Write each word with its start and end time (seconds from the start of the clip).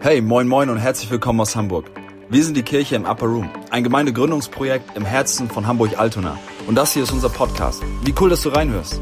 Hey, 0.00 0.20
moin 0.20 0.46
moin 0.46 0.70
und 0.70 0.78
herzlich 0.78 1.10
willkommen 1.10 1.40
aus 1.40 1.56
Hamburg. 1.56 1.90
Wir 2.30 2.44
sind 2.44 2.56
die 2.56 2.62
Kirche 2.62 2.94
im 2.94 3.04
Upper 3.04 3.26
Room, 3.26 3.50
ein 3.70 3.82
Gemeindegründungsprojekt 3.82 4.96
im 4.96 5.04
Herzen 5.04 5.50
von 5.50 5.66
Hamburg-Altona. 5.66 6.38
Und 6.68 6.76
das 6.76 6.92
hier 6.94 7.02
ist 7.02 7.10
unser 7.10 7.28
Podcast. 7.28 7.82
Wie 8.04 8.14
cool, 8.20 8.30
dass 8.30 8.42
du 8.42 8.50
reinhörst. 8.50 9.00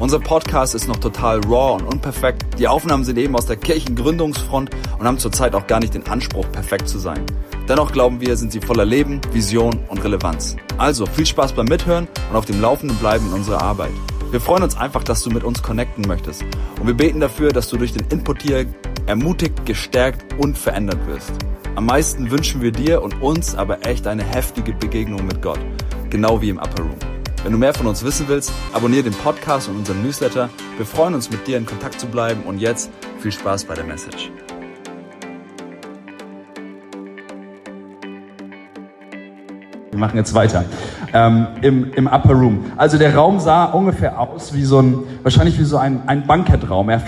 Unser 0.00 0.18
Podcast 0.18 0.74
ist 0.74 0.88
noch 0.88 0.96
total 0.96 1.38
raw 1.44 1.80
und 1.80 1.84
unperfekt. 1.84 2.58
Die 2.58 2.66
Aufnahmen 2.66 3.04
sind 3.04 3.18
eben 3.18 3.36
aus 3.36 3.46
der 3.46 3.54
Kirchengründungsfront 3.54 4.70
und 4.98 5.06
haben 5.06 5.18
zurzeit 5.18 5.54
auch 5.54 5.68
gar 5.68 5.78
nicht 5.78 5.94
den 5.94 6.08
Anspruch, 6.08 6.50
perfekt 6.50 6.88
zu 6.88 6.98
sein. 6.98 7.24
Dennoch 7.68 7.92
glauben 7.92 8.20
wir, 8.20 8.36
sind 8.36 8.50
sie 8.50 8.60
voller 8.60 8.84
Leben, 8.84 9.20
Vision 9.30 9.78
und 9.90 10.02
Relevanz. 10.02 10.56
Also 10.76 11.06
viel 11.06 11.24
Spaß 11.24 11.52
beim 11.52 11.66
Mithören 11.66 12.08
und 12.30 12.36
auf 12.36 12.46
dem 12.46 12.60
Laufenden 12.60 12.98
bleiben 12.98 13.28
in 13.28 13.32
unserer 13.32 13.62
Arbeit. 13.62 13.92
Wir 14.32 14.40
freuen 14.40 14.64
uns 14.64 14.76
einfach, 14.76 15.04
dass 15.04 15.22
du 15.22 15.30
mit 15.30 15.44
uns 15.44 15.62
connecten 15.62 16.04
möchtest. 16.08 16.42
Und 16.80 16.86
wir 16.88 16.94
beten 16.94 17.20
dafür, 17.20 17.52
dass 17.52 17.68
du 17.68 17.76
durch 17.76 17.92
den 17.92 18.06
Input 18.08 18.42
hier 18.42 18.66
ermutigt, 19.12 19.66
gestärkt 19.66 20.24
und 20.38 20.56
verändert 20.56 21.06
wirst. 21.06 21.32
Am 21.74 21.84
meisten 21.84 22.30
wünschen 22.30 22.62
wir 22.62 22.72
dir 22.72 23.02
und 23.02 23.20
uns 23.20 23.54
aber 23.54 23.84
echt 23.84 24.06
eine 24.06 24.24
heftige 24.24 24.72
Begegnung 24.72 25.26
mit 25.26 25.42
Gott, 25.42 25.58
genau 26.08 26.40
wie 26.40 26.48
im 26.48 26.56
Upper 26.56 26.80
Room. 26.80 26.96
Wenn 27.42 27.52
du 27.52 27.58
mehr 27.58 27.74
von 27.74 27.86
uns 27.86 28.02
wissen 28.02 28.26
willst, 28.28 28.50
abonniere 28.72 29.02
den 29.02 29.12
Podcast 29.12 29.68
und 29.68 29.76
unseren 29.76 30.02
Newsletter. 30.02 30.48
Wir 30.78 30.86
freuen 30.86 31.12
uns, 31.12 31.30
mit 31.30 31.46
dir 31.46 31.58
in 31.58 31.66
Kontakt 31.66 32.00
zu 32.00 32.06
bleiben 32.06 32.40
und 32.44 32.58
jetzt 32.58 32.90
viel 33.18 33.32
Spaß 33.32 33.64
bei 33.64 33.74
der 33.74 33.84
Message. 33.84 34.30
Wir 39.90 39.98
machen 39.98 40.16
jetzt 40.16 40.32
weiter. 40.32 40.64
Ähm, 41.12 41.48
im, 41.60 41.92
Im 41.92 42.06
Upper 42.06 42.32
Room. 42.32 42.64
Also 42.78 42.96
der 42.96 43.14
Raum 43.14 43.40
sah 43.40 43.66
ungefähr 43.66 44.18
aus 44.18 44.54
wie 44.54 44.64
so 44.64 44.78
ein, 44.80 45.00
wahrscheinlich 45.22 45.58
wie 45.58 45.64
so 45.64 45.76
ein, 45.76 46.00
ein 46.06 46.26
Bankettraum. 46.26 46.88
Er 46.88 47.02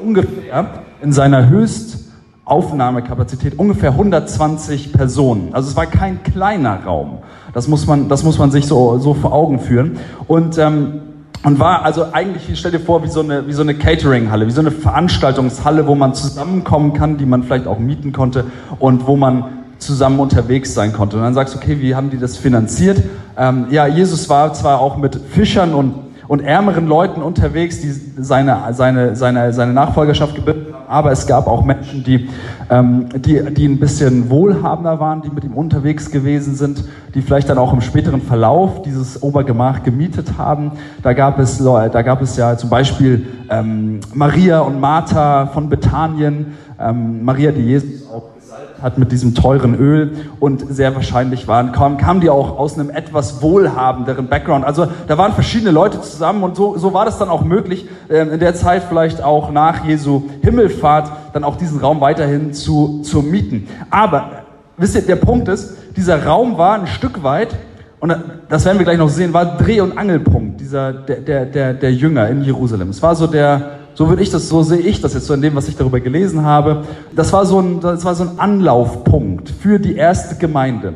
ungefähr 0.00 0.82
in 1.02 1.12
seiner 1.12 1.48
Höchstaufnahmekapazität 1.48 3.58
ungefähr 3.58 3.90
120 3.90 4.92
Personen. 4.92 5.50
Also 5.52 5.70
es 5.70 5.76
war 5.76 5.86
kein 5.86 6.22
kleiner 6.22 6.84
Raum. 6.84 7.18
Das 7.52 7.68
muss 7.68 7.86
man, 7.86 8.08
das 8.08 8.24
muss 8.24 8.38
man 8.38 8.50
sich 8.50 8.66
so, 8.66 8.98
so 8.98 9.14
vor 9.14 9.32
Augen 9.32 9.60
führen. 9.60 9.98
Und, 10.26 10.58
ähm, 10.58 11.00
und 11.42 11.58
war 11.58 11.84
also 11.84 12.12
eigentlich, 12.12 12.58
stell 12.58 12.72
dir 12.72 12.80
vor, 12.80 13.02
wie 13.02 13.08
so 13.08 13.20
eine, 13.20 13.46
wie 13.46 13.52
so 13.52 13.62
eine 13.62 13.74
Catering-Halle, 13.74 14.46
wie 14.46 14.50
so 14.50 14.60
eine 14.60 14.70
Veranstaltungshalle, 14.70 15.86
wo 15.86 15.94
man 15.94 16.14
zusammenkommen 16.14 16.92
kann, 16.92 17.16
die 17.16 17.26
man 17.26 17.42
vielleicht 17.42 17.66
auch 17.66 17.78
mieten 17.78 18.12
konnte 18.12 18.44
und 18.78 19.06
wo 19.06 19.16
man 19.16 19.44
zusammen 19.78 20.20
unterwegs 20.20 20.74
sein 20.74 20.92
konnte. 20.92 21.16
Und 21.16 21.22
dann 21.22 21.34
sagst 21.34 21.54
du, 21.54 21.58
okay, 21.58 21.80
wie 21.80 21.94
haben 21.94 22.10
die 22.10 22.18
das 22.18 22.36
finanziert? 22.36 23.02
Ähm, 23.38 23.66
ja, 23.70 23.86
Jesus 23.86 24.28
war 24.28 24.52
zwar 24.52 24.80
auch 24.80 24.98
mit 24.98 25.16
Fischern 25.16 25.74
und 25.74 26.09
und 26.30 26.42
ärmeren 26.42 26.86
Leuten 26.86 27.22
unterwegs, 27.22 27.80
die 27.80 27.90
seine, 27.90 28.56
seine, 28.70 29.16
seine, 29.16 29.52
seine 29.52 29.72
Nachfolgerschaft 29.72 30.36
gebildet 30.36 30.72
haben. 30.72 30.84
Aber 30.86 31.10
es 31.10 31.26
gab 31.26 31.48
auch 31.48 31.64
Menschen, 31.64 32.04
die, 32.04 32.28
ähm, 32.70 33.08
die, 33.16 33.42
die 33.52 33.66
ein 33.66 33.80
bisschen 33.80 34.30
wohlhabender 34.30 35.00
waren, 35.00 35.22
die 35.22 35.30
mit 35.30 35.42
ihm 35.42 35.54
unterwegs 35.54 36.08
gewesen 36.12 36.54
sind, 36.54 36.84
die 37.16 37.22
vielleicht 37.22 37.48
dann 37.48 37.58
auch 37.58 37.72
im 37.72 37.80
späteren 37.80 38.20
Verlauf 38.20 38.82
dieses 38.82 39.20
Obergemach 39.24 39.82
gemietet 39.82 40.38
haben. 40.38 40.70
Da 41.02 41.14
gab 41.14 41.40
es, 41.40 41.58
da 41.58 42.02
gab 42.02 42.22
es 42.22 42.36
ja 42.36 42.56
zum 42.56 42.70
Beispiel 42.70 43.26
ähm, 43.50 43.98
Maria 44.14 44.60
und 44.60 44.78
Martha 44.78 45.46
von 45.46 45.68
Bethanien, 45.68 46.54
ähm, 46.78 47.24
Maria, 47.24 47.50
die 47.50 47.62
Jesus 47.62 48.08
auch 48.08 48.39
hat 48.82 48.98
mit 48.98 49.12
diesem 49.12 49.34
teuren 49.34 49.74
Öl 49.74 50.16
und 50.40 50.64
sehr 50.74 50.94
wahrscheinlich 50.94 51.48
waren, 51.48 51.72
kamen, 51.72 51.96
kamen 51.96 52.20
die 52.20 52.30
auch 52.30 52.58
aus 52.58 52.78
einem 52.78 52.90
etwas 52.90 53.42
wohlhabenderen 53.42 54.28
Background. 54.28 54.64
Also 54.64 54.88
da 55.06 55.18
waren 55.18 55.32
verschiedene 55.32 55.70
Leute 55.70 56.00
zusammen 56.00 56.42
und 56.42 56.56
so, 56.56 56.76
so 56.76 56.94
war 56.94 57.04
das 57.04 57.18
dann 57.18 57.28
auch 57.28 57.44
möglich, 57.44 57.88
äh, 58.08 58.20
in 58.20 58.40
der 58.40 58.54
Zeit 58.54 58.84
vielleicht 58.88 59.22
auch 59.22 59.50
nach 59.50 59.84
Jesu 59.84 60.22
Himmelfahrt 60.42 61.10
dann 61.32 61.44
auch 61.44 61.56
diesen 61.56 61.80
Raum 61.80 62.00
weiterhin 62.00 62.52
zu, 62.52 63.02
zu 63.02 63.22
mieten. 63.22 63.68
Aber 63.90 64.42
wisst 64.76 64.94
ihr, 64.94 65.02
der 65.02 65.16
Punkt 65.16 65.48
ist, 65.48 65.76
dieser 65.96 66.24
Raum 66.24 66.58
war 66.58 66.78
ein 66.78 66.86
Stück 66.86 67.22
weit 67.22 67.56
und 68.00 68.14
das 68.48 68.64
werden 68.64 68.78
wir 68.78 68.84
gleich 68.84 68.98
noch 68.98 69.10
sehen, 69.10 69.34
war 69.34 69.58
Dreh- 69.58 69.80
und 69.80 69.98
Angelpunkt 69.98 70.60
dieser, 70.60 70.92
der, 70.92 71.16
der, 71.16 71.44
der, 71.44 71.74
der 71.74 71.92
Jünger 71.92 72.28
in 72.28 72.42
Jerusalem. 72.42 72.88
Es 72.88 73.02
war 73.02 73.14
so 73.14 73.26
der, 73.26 73.79
so 74.00 74.08
würde 74.08 74.22
ich 74.22 74.30
das, 74.30 74.48
so 74.48 74.62
sehe 74.62 74.78
ich 74.78 75.02
das 75.02 75.12
jetzt 75.12 75.26
so 75.26 75.34
in 75.34 75.42
dem, 75.42 75.54
was 75.54 75.68
ich 75.68 75.76
darüber 75.76 76.00
gelesen 76.00 76.42
habe. 76.42 76.84
Das 77.14 77.34
war 77.34 77.44
so 77.44 77.60
ein, 77.60 77.80
das 77.80 78.02
war 78.02 78.14
so 78.14 78.24
ein 78.24 78.38
Anlaufpunkt 78.38 79.50
für 79.50 79.78
die 79.78 79.94
erste 79.94 80.36
Gemeinde. 80.36 80.94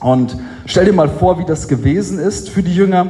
Und 0.00 0.36
stell 0.66 0.84
dir 0.84 0.92
mal 0.92 1.08
vor, 1.08 1.38
wie 1.38 1.46
das 1.46 1.66
gewesen 1.66 2.18
ist 2.18 2.50
für 2.50 2.62
die 2.62 2.74
Jünger, 2.74 3.06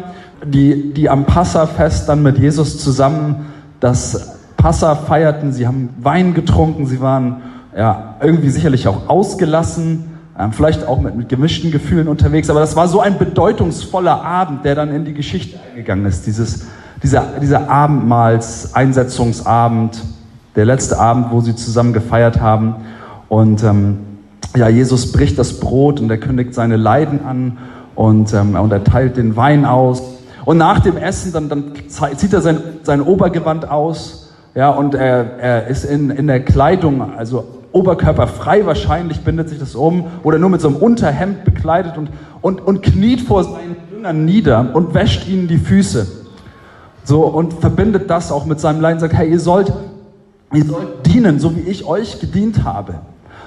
die, 0.46 0.94
die 0.94 1.10
am 1.10 1.24
Passafest 1.24 2.08
dann 2.08 2.22
mit 2.22 2.38
Jesus 2.38 2.78
zusammen 2.78 3.46
das 3.80 4.38
Passa 4.56 4.94
feierten. 4.94 5.52
Sie 5.52 5.66
haben 5.66 5.88
Wein 6.00 6.34
getrunken, 6.34 6.86
sie 6.86 7.00
waren 7.00 7.42
ja 7.76 8.14
irgendwie 8.22 8.50
sicherlich 8.50 8.86
auch 8.86 9.08
ausgelassen, 9.08 10.04
ähm, 10.38 10.52
vielleicht 10.52 10.86
auch 10.86 11.00
mit, 11.00 11.16
mit 11.16 11.28
gemischten 11.28 11.72
Gefühlen 11.72 12.06
unterwegs. 12.06 12.48
Aber 12.48 12.60
das 12.60 12.76
war 12.76 12.86
so 12.86 13.00
ein 13.00 13.18
bedeutungsvoller 13.18 14.22
Abend, 14.22 14.64
der 14.64 14.76
dann 14.76 14.94
in 14.94 15.04
die 15.04 15.14
Geschichte 15.14 15.58
eingegangen 15.68 16.06
ist. 16.06 16.28
Dieses 16.28 16.66
dieser, 17.02 17.24
dieser 17.40 17.68
Abendmahlseinsetzungsabend, 17.68 20.00
der 20.56 20.64
letzte 20.64 20.98
Abend, 20.98 21.26
wo 21.30 21.40
sie 21.40 21.54
zusammen 21.56 21.92
gefeiert 21.92 22.40
haben. 22.40 22.76
Und 23.28 23.62
ähm, 23.64 23.98
ja, 24.56 24.68
Jesus 24.68 25.12
bricht 25.12 25.38
das 25.38 25.60
Brot 25.60 26.00
und 26.00 26.10
er 26.10 26.18
kündigt 26.18 26.54
seine 26.54 26.76
Leiden 26.76 27.24
an 27.24 27.58
und, 27.94 28.32
ähm, 28.34 28.54
und 28.54 28.72
er 28.72 28.84
teilt 28.84 29.16
den 29.16 29.36
Wein 29.36 29.64
aus. 29.64 30.02
Und 30.44 30.58
nach 30.58 30.80
dem 30.80 30.96
Essen, 30.96 31.32
dann, 31.32 31.48
dann 31.48 31.72
zieht 31.88 32.32
er 32.32 32.40
sein, 32.40 32.58
sein 32.82 33.00
Obergewand 33.00 33.70
aus, 33.70 34.30
ja, 34.54 34.68
und 34.68 34.94
er, 34.94 35.38
er 35.38 35.66
ist 35.68 35.84
in, 35.84 36.10
in 36.10 36.26
der 36.26 36.44
Kleidung, 36.44 37.16
also 37.16 37.44
oberkörperfrei 37.72 38.66
wahrscheinlich, 38.66 39.20
bindet 39.20 39.48
sich 39.48 39.58
das 39.58 39.74
um, 39.74 40.04
oder 40.22 40.38
nur 40.38 40.50
mit 40.50 40.60
so 40.60 40.68
einem 40.68 40.76
Unterhemd 40.76 41.44
bekleidet 41.44 41.96
und, 41.96 42.10
und, 42.42 42.60
und 42.60 42.82
kniet 42.82 43.22
vor 43.22 43.44
seinen 43.44 43.76
Jüngern 43.90 44.26
nieder 44.26 44.74
und 44.74 44.92
wäscht 44.92 45.26
ihnen 45.26 45.48
die 45.48 45.56
Füße. 45.56 46.21
So, 47.04 47.22
und 47.22 47.54
verbindet 47.54 48.08
das 48.10 48.30
auch 48.30 48.46
mit 48.46 48.60
seinem 48.60 48.80
Leiden, 48.80 49.00
sagt, 49.00 49.14
hey, 49.14 49.30
ihr 49.30 49.40
sollt, 49.40 49.72
ihr 50.52 50.64
sollt 50.64 51.06
dienen, 51.06 51.40
so 51.40 51.56
wie 51.56 51.60
ich 51.60 51.84
euch 51.84 52.20
gedient 52.20 52.64
habe. 52.64 52.94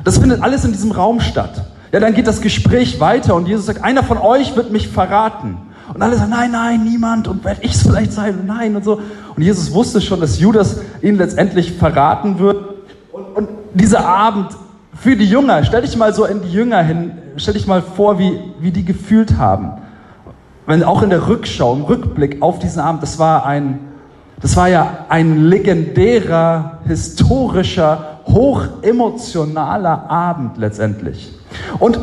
Das 0.03 0.17
findet 0.17 0.41
alles 0.41 0.65
in 0.65 0.73
diesem 0.73 0.91
Raum 0.91 1.21
statt. 1.21 1.63
Ja, 1.91 1.99
dann 2.01 2.13
geht 2.13 2.27
das 2.27 2.41
Gespräch 2.41 2.99
weiter 2.99 3.35
und 3.35 3.47
Jesus 3.47 3.67
sagt, 3.67 3.83
einer 3.83 4.03
von 4.03 4.17
euch 4.17 4.55
wird 4.57 4.71
mich 4.71 4.89
verraten. 4.89 5.57
Und 5.93 6.01
alle 6.01 6.17
sagen, 6.17 6.31
nein, 6.31 6.51
nein, 6.51 6.83
niemand 6.83 7.27
und 7.27 7.45
werde 7.45 7.61
ich 7.63 7.73
es 7.73 7.83
vielleicht 7.83 8.11
sein? 8.11 8.43
Nein 8.45 8.75
und 8.75 8.83
so. 8.83 8.99
Und 9.35 9.43
Jesus 9.43 9.71
wusste 9.71 10.01
schon, 10.01 10.19
dass 10.19 10.39
Judas 10.39 10.77
ihn 11.01 11.15
letztendlich 11.15 11.71
verraten 11.71 12.39
wird. 12.39 12.57
Und, 13.13 13.23
und 13.35 13.49
dieser 13.73 14.05
Abend 14.05 14.49
für 14.95 15.15
die 15.15 15.25
Jünger, 15.25 15.63
stell 15.63 15.83
dich 15.83 15.95
mal 15.95 16.13
so 16.13 16.25
in 16.25 16.41
die 16.41 16.51
Jünger 16.51 16.81
hin, 16.81 17.11
stell 17.37 17.53
dich 17.53 17.67
mal 17.67 17.81
vor, 17.81 18.19
wie, 18.19 18.39
wie 18.59 18.71
die 18.71 18.83
gefühlt 18.83 19.37
haben 19.37 19.73
wenn 20.67 20.83
auch 20.83 21.01
in 21.03 21.09
der 21.09 21.27
Rückschau, 21.27 21.73
im 21.73 21.83
Rückblick 21.83 22.41
auf 22.41 22.59
diesen 22.59 22.79
Abend, 22.79 23.03
das 23.03 23.19
war 23.19 23.45
ein, 23.45 23.79
das 24.41 24.57
war 24.57 24.67
ja 24.67 25.05
ein 25.09 25.45
legendärer, 25.45 26.79
historischer, 26.85 28.19
hochemotionaler 28.27 30.09
Abend 30.09 30.57
letztendlich. 30.57 31.31
Und 31.79 31.99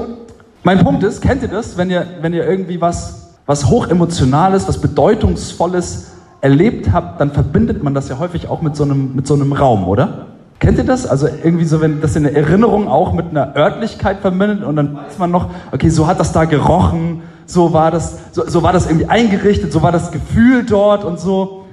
mein 0.62 0.84
Punkt 0.84 1.02
ist, 1.02 1.20
kennt 1.20 1.42
ihr 1.42 1.48
das, 1.48 1.76
wenn 1.76 1.90
ihr, 1.90 2.06
wenn 2.20 2.32
ihr 2.32 2.46
irgendwie 2.46 2.80
was, 2.80 3.34
was 3.46 3.68
hochemotionales, 3.68 4.68
was 4.68 4.80
bedeutungsvolles 4.80 6.12
erlebt 6.40 6.92
habt, 6.92 7.20
dann 7.20 7.32
verbindet 7.32 7.82
man 7.82 7.94
das 7.94 8.08
ja 8.08 8.18
häufig 8.18 8.48
auch 8.48 8.62
mit 8.62 8.76
so 8.76 8.84
einem, 8.84 9.14
mit 9.14 9.26
so 9.26 9.34
einem 9.34 9.52
Raum, 9.52 9.88
oder? 9.88 10.26
Kennt 10.60 10.78
ihr 10.78 10.84
das? 10.84 11.06
Also 11.06 11.26
irgendwie 11.26 11.64
so, 11.64 11.80
wenn 11.80 12.00
das 12.00 12.14
in 12.14 12.22
der 12.22 12.36
Erinnerung 12.36 12.86
auch 12.86 13.12
mit 13.12 13.30
einer 13.30 13.56
Örtlichkeit 13.56 14.20
verbindet 14.20 14.62
und 14.62 14.76
dann 14.76 14.94
weiß 14.94 15.18
man 15.18 15.32
noch, 15.32 15.50
okay, 15.72 15.88
so 15.88 16.06
hat 16.06 16.20
das 16.20 16.30
da 16.30 16.44
gerochen, 16.44 17.22
so 17.52 17.72
war 17.72 17.90
das, 17.90 18.18
so, 18.32 18.48
so 18.48 18.62
war 18.62 18.72
das 18.72 18.86
irgendwie 18.86 19.06
eingerichtet, 19.06 19.72
so 19.72 19.82
war 19.82 19.92
das 19.92 20.10
Gefühl 20.10 20.64
dort 20.64 21.04
und 21.04 21.20
so. 21.20 21.64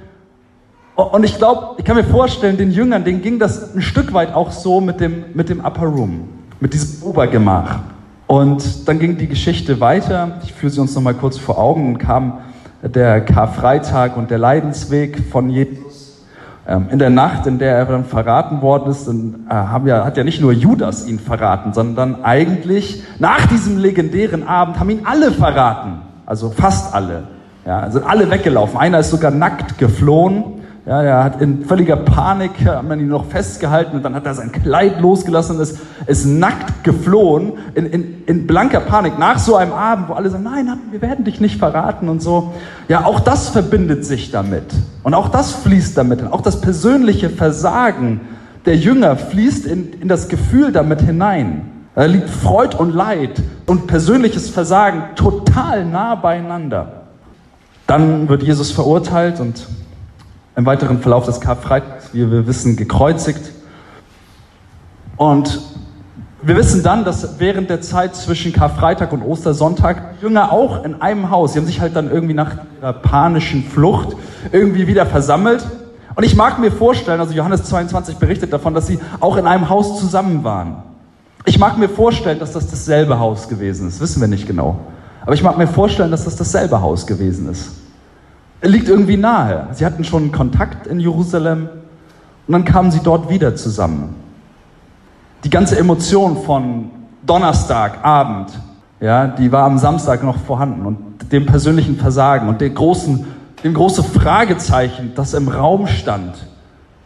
Und 0.94 1.24
ich 1.24 1.38
glaube, 1.38 1.76
ich 1.78 1.84
kann 1.84 1.96
mir 1.96 2.04
vorstellen, 2.04 2.58
den 2.58 2.70
Jüngern, 2.70 3.04
denen 3.04 3.22
ging 3.22 3.38
das 3.38 3.74
ein 3.74 3.80
Stück 3.80 4.12
weit 4.12 4.34
auch 4.34 4.50
so 4.50 4.80
mit 4.80 5.00
dem, 5.00 5.24
mit 5.32 5.48
dem 5.48 5.60
Upper 5.60 5.86
Room, 5.86 6.28
mit 6.60 6.74
diesem 6.74 7.02
Obergemach. 7.02 7.80
Und 8.26 8.86
dann 8.86 8.98
ging 8.98 9.16
die 9.16 9.26
Geschichte 9.26 9.80
weiter. 9.80 10.38
Ich 10.44 10.52
führe 10.52 10.70
sie 10.70 10.80
uns 10.80 10.94
nochmal 10.94 11.14
kurz 11.14 11.38
vor 11.38 11.58
Augen 11.58 11.88
und 11.88 11.98
kam 11.98 12.38
der 12.82 13.22
Karfreitag 13.22 14.16
und 14.16 14.30
der 14.30 14.38
Leidensweg 14.38 15.18
von 15.30 15.48
Jesus 15.50 15.89
in 16.90 16.98
der 16.98 17.10
Nacht, 17.10 17.46
in 17.46 17.58
der 17.58 17.74
er 17.74 17.84
dann 17.86 18.04
verraten 18.04 18.62
worden 18.62 18.90
ist, 18.90 19.08
dann, 19.08 19.46
äh, 19.50 19.88
ja, 19.88 20.04
hat 20.04 20.16
ja 20.16 20.24
nicht 20.24 20.40
nur 20.40 20.52
Judas 20.52 21.06
ihn 21.06 21.18
verraten, 21.18 21.72
sondern 21.72 22.22
eigentlich 22.22 23.02
nach 23.18 23.46
diesem 23.46 23.78
legendären 23.78 24.46
Abend 24.46 24.78
haben 24.78 24.90
ihn 24.90 25.02
alle 25.04 25.32
verraten. 25.32 26.02
Also 26.26 26.50
fast 26.50 26.94
alle. 26.94 27.24
Ja, 27.66 27.90
sind 27.90 28.06
alle 28.06 28.30
weggelaufen. 28.30 28.78
Einer 28.78 29.00
ist 29.00 29.10
sogar 29.10 29.32
nackt 29.32 29.78
geflohen. 29.78 30.59
Ja, 30.90 31.04
er 31.04 31.22
hat 31.22 31.40
in 31.40 31.64
völliger 31.64 31.94
Panik, 31.94 32.66
hat 32.66 32.82
man 32.82 32.98
ihn 32.98 33.06
noch 33.06 33.26
festgehalten 33.26 33.98
und 33.98 34.02
dann 34.02 34.16
hat 34.16 34.26
er 34.26 34.34
sein 34.34 34.50
Kleid 34.50 35.00
losgelassen 35.00 35.54
und 35.54 35.62
ist, 35.62 35.78
ist 36.06 36.24
nackt 36.26 36.82
geflohen, 36.82 37.52
in, 37.76 37.86
in, 37.86 38.24
in 38.26 38.48
blanker 38.48 38.80
Panik, 38.80 39.16
nach 39.16 39.38
so 39.38 39.54
einem 39.54 39.72
Abend, 39.72 40.08
wo 40.08 40.14
alle 40.14 40.28
sagen, 40.30 40.42
nein, 40.42 40.68
wir 40.90 41.00
werden 41.00 41.24
dich 41.24 41.40
nicht 41.40 41.60
verraten 41.60 42.08
und 42.08 42.20
so. 42.20 42.54
Ja, 42.88 43.04
auch 43.04 43.20
das 43.20 43.50
verbindet 43.50 44.04
sich 44.04 44.32
damit. 44.32 44.64
Und 45.04 45.14
auch 45.14 45.28
das 45.28 45.52
fließt 45.52 45.96
damit. 45.96 46.24
Auch 46.32 46.40
das 46.40 46.60
persönliche 46.60 47.30
Versagen 47.30 48.22
der 48.66 48.74
Jünger 48.76 49.14
fließt 49.14 49.66
in, 49.66 49.92
in 49.92 50.08
das 50.08 50.26
Gefühl 50.26 50.72
damit 50.72 51.02
hinein. 51.02 51.70
Da 51.94 52.06
liegt 52.06 52.28
Freud 52.28 52.76
und 52.76 52.92
Leid 52.92 53.40
und 53.66 53.86
persönliches 53.86 54.50
Versagen 54.50 55.04
total 55.14 55.84
nah 55.84 56.16
beieinander. 56.16 57.02
Dann 57.86 58.28
wird 58.28 58.42
Jesus 58.42 58.72
verurteilt 58.72 59.38
und 59.38 59.68
im 60.60 60.66
weiteren 60.66 61.00
Verlauf 61.00 61.24
des 61.24 61.40
Karfreitags, 61.40 62.10
wie 62.12 62.30
wir 62.30 62.46
wissen, 62.46 62.76
gekreuzigt. 62.76 63.40
Und 65.16 65.58
wir 66.42 66.54
wissen 66.56 66.82
dann, 66.82 67.04
dass 67.04 67.38
während 67.40 67.70
der 67.70 67.80
Zeit 67.80 68.14
zwischen 68.14 68.52
Karfreitag 68.52 69.12
und 69.12 69.22
Ostersonntag 69.22 70.16
Jünger 70.20 70.52
auch 70.52 70.84
in 70.84 71.00
einem 71.00 71.30
Haus, 71.30 71.54
sie 71.54 71.58
haben 71.58 71.66
sich 71.66 71.80
halt 71.80 71.96
dann 71.96 72.10
irgendwie 72.10 72.34
nach 72.34 72.56
ihrer 72.78 72.92
panischen 72.92 73.64
Flucht 73.64 74.16
irgendwie 74.52 74.86
wieder 74.86 75.06
versammelt. 75.06 75.66
Und 76.14 76.24
ich 76.24 76.36
mag 76.36 76.58
mir 76.58 76.70
vorstellen, 76.70 77.20
also 77.20 77.32
Johannes 77.32 77.64
22 77.64 78.16
berichtet 78.16 78.52
davon, 78.52 78.74
dass 78.74 78.86
sie 78.86 78.98
auch 79.20 79.38
in 79.38 79.46
einem 79.46 79.70
Haus 79.70 79.98
zusammen 79.98 80.44
waren. 80.44 80.82
Ich 81.46 81.58
mag 81.58 81.78
mir 81.78 81.88
vorstellen, 81.88 82.38
dass 82.38 82.52
das 82.52 82.70
dasselbe 82.70 83.18
Haus 83.18 83.48
gewesen 83.48 83.88
ist. 83.88 83.98
Wissen 84.00 84.20
wir 84.20 84.28
nicht 84.28 84.46
genau. 84.46 84.78
Aber 85.22 85.32
ich 85.32 85.42
mag 85.42 85.56
mir 85.56 85.66
vorstellen, 85.66 86.10
dass 86.10 86.24
das 86.24 86.36
dasselbe 86.36 86.82
Haus 86.82 87.06
gewesen 87.06 87.48
ist. 87.48 87.79
Liegt 88.62 88.88
irgendwie 88.88 89.16
nahe. 89.16 89.68
Sie 89.72 89.86
hatten 89.86 90.04
schon 90.04 90.32
Kontakt 90.32 90.86
in 90.86 91.00
Jerusalem 91.00 91.68
und 92.46 92.52
dann 92.52 92.64
kamen 92.64 92.90
sie 92.90 93.00
dort 93.02 93.30
wieder 93.30 93.56
zusammen 93.56 94.14
die 95.44 95.50
ganze 95.50 95.78
Emotion 95.78 96.42
von 96.44 96.90
Donnerstagabend, 97.24 98.50
ja, 99.00 99.26
die 99.26 99.50
war 99.50 99.64
am 99.64 99.78
Samstag 99.78 100.22
noch 100.22 100.38
vorhanden 100.38 100.84
und 100.84 101.32
dem 101.32 101.46
persönlichen 101.46 101.96
Versagen 101.96 102.48
und 102.48 102.60
dem 102.60 102.74
großen, 102.74 103.24
dem 103.64 103.74
großen 103.74 104.04
Fragezeichen, 104.04 105.12
das 105.14 105.34
im 105.34 105.48
Raum 105.48 105.86
stand 105.86 106.34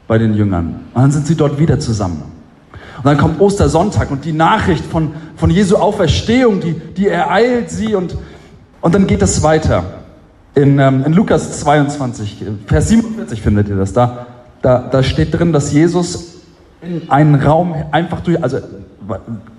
bei 0.08 0.18
den 0.18 0.34
Jüngern. 0.34 0.80
Und 0.92 1.02
dann 1.02 1.12
sind 1.12 1.26
sie 1.26 1.36
dort 1.36 1.58
wieder 1.58 1.78
zusammen. 1.78 2.22
Und 2.98 3.06
dann 3.06 3.18
kommt 3.18 3.40
Ostersonntag 3.40 4.10
und 4.10 4.24
die 4.24 4.32
Nachricht 4.32 4.84
von, 4.84 5.12
von 5.36 5.50
Jesu 5.50 5.76
Auferstehung, 5.76 6.60
die, 6.60 6.72
die 6.72 7.08
ereilt 7.08 7.70
sie 7.70 7.94
und, 7.94 8.16
und 8.80 8.94
dann 8.94 9.06
geht 9.06 9.22
es 9.22 9.42
weiter. 9.42 9.84
In, 10.54 10.78
ähm, 10.78 11.02
in 11.04 11.12
Lukas 11.12 11.60
22, 11.60 12.44
Vers 12.66 12.88
47 12.88 13.42
findet 13.42 13.68
ihr 13.68 13.76
das 13.76 13.92
da. 13.92 14.26
Da, 14.62 14.78
da 14.78 15.02
steht 15.02 15.34
drin, 15.34 15.52
dass 15.52 15.72
Jesus 15.72 16.36
in 16.80 17.10
einen 17.10 17.34
Raum 17.34 17.74
einfach 17.90 18.20
durch, 18.20 18.40
also 18.42 18.58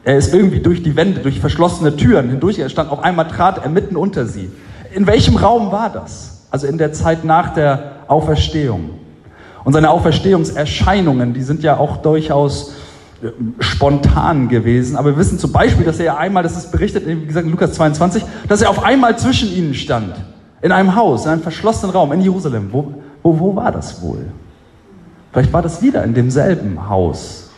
er 0.04 0.18
ist 0.18 0.34
irgendwie 0.34 0.62
durch 0.62 0.84
die 0.84 0.96
Wände, 0.96 1.20
durch 1.20 1.40
verschlossene 1.40 1.96
Türen 1.98 2.30
hindurch, 2.30 2.60
er 2.60 2.70
stand 2.70 2.92
auf 2.92 3.04
einmal 3.04 3.28
trat 3.28 3.64
er 3.64 3.70
mitten 3.70 3.98
unter 3.98 4.26
sie. 4.26 4.50
In 4.94 5.06
welchem 5.06 5.36
Raum 5.36 5.72
war 5.72 5.90
das? 5.90 6.46
Also 6.50 6.66
in 6.66 6.78
der 6.78 6.94
Zeit 6.94 7.26
nach 7.26 7.54
der 7.54 8.04
Auferstehung. 8.08 8.92
Und 9.66 9.74
seine 9.74 9.90
Auferstehungserscheinungen, 9.90 11.34
die 11.34 11.42
sind 11.42 11.62
ja 11.62 11.78
auch 11.78 11.98
durchaus 11.98 12.74
äh, 13.22 13.28
spontan 13.60 14.48
gewesen. 14.48 14.96
Aber 14.96 15.10
wir 15.10 15.18
wissen 15.18 15.40
zum 15.40 15.52
Beispiel, 15.52 15.86
dass 15.86 16.00
er 16.00 16.18
einmal, 16.18 16.44
das 16.44 16.56
ist 16.56 16.72
berichtet, 16.72 17.06
wie 17.06 17.26
gesagt 17.26 17.46
in 17.46 17.52
Lukas 17.52 17.74
22, 17.74 18.24
dass 18.48 18.62
er 18.62 18.70
auf 18.70 18.84
einmal 18.84 19.18
zwischen 19.18 19.52
ihnen 19.54 19.74
stand. 19.74 20.16
In 20.66 20.72
einem 20.72 20.96
Haus, 20.96 21.26
in 21.26 21.32
einem 21.32 21.44
verschlossenen 21.44 21.96
Raum 21.96 22.12
in 22.12 22.22
Jerusalem. 22.22 22.70
Wo, 22.72 22.92
wo, 23.22 23.40
wo 23.40 23.56
war 23.56 23.72
das 23.72 24.02
wohl? 24.02 24.26
Vielleicht 25.32 25.54
war 25.54 25.62
das 25.62 25.84
wieder 25.84 26.04
in 26.04 26.16
demselben 26.16 26.90
Haus. 26.90 27.52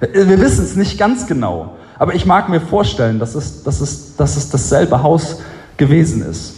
Wir 0.00 0.40
wissen 0.40 0.64
es 0.64 0.74
nicht 0.74 0.98
ganz 0.98 1.28
genau, 1.28 1.76
aber 2.00 2.16
ich 2.16 2.26
mag 2.26 2.48
mir 2.48 2.60
vorstellen, 2.60 3.20
dass 3.20 3.36
es, 3.36 3.62
dass 3.62 3.80
es, 3.80 4.16
dass 4.16 4.36
es 4.36 4.50
dasselbe 4.50 5.04
Haus 5.04 5.40
gewesen 5.76 6.28
ist. 6.28 6.56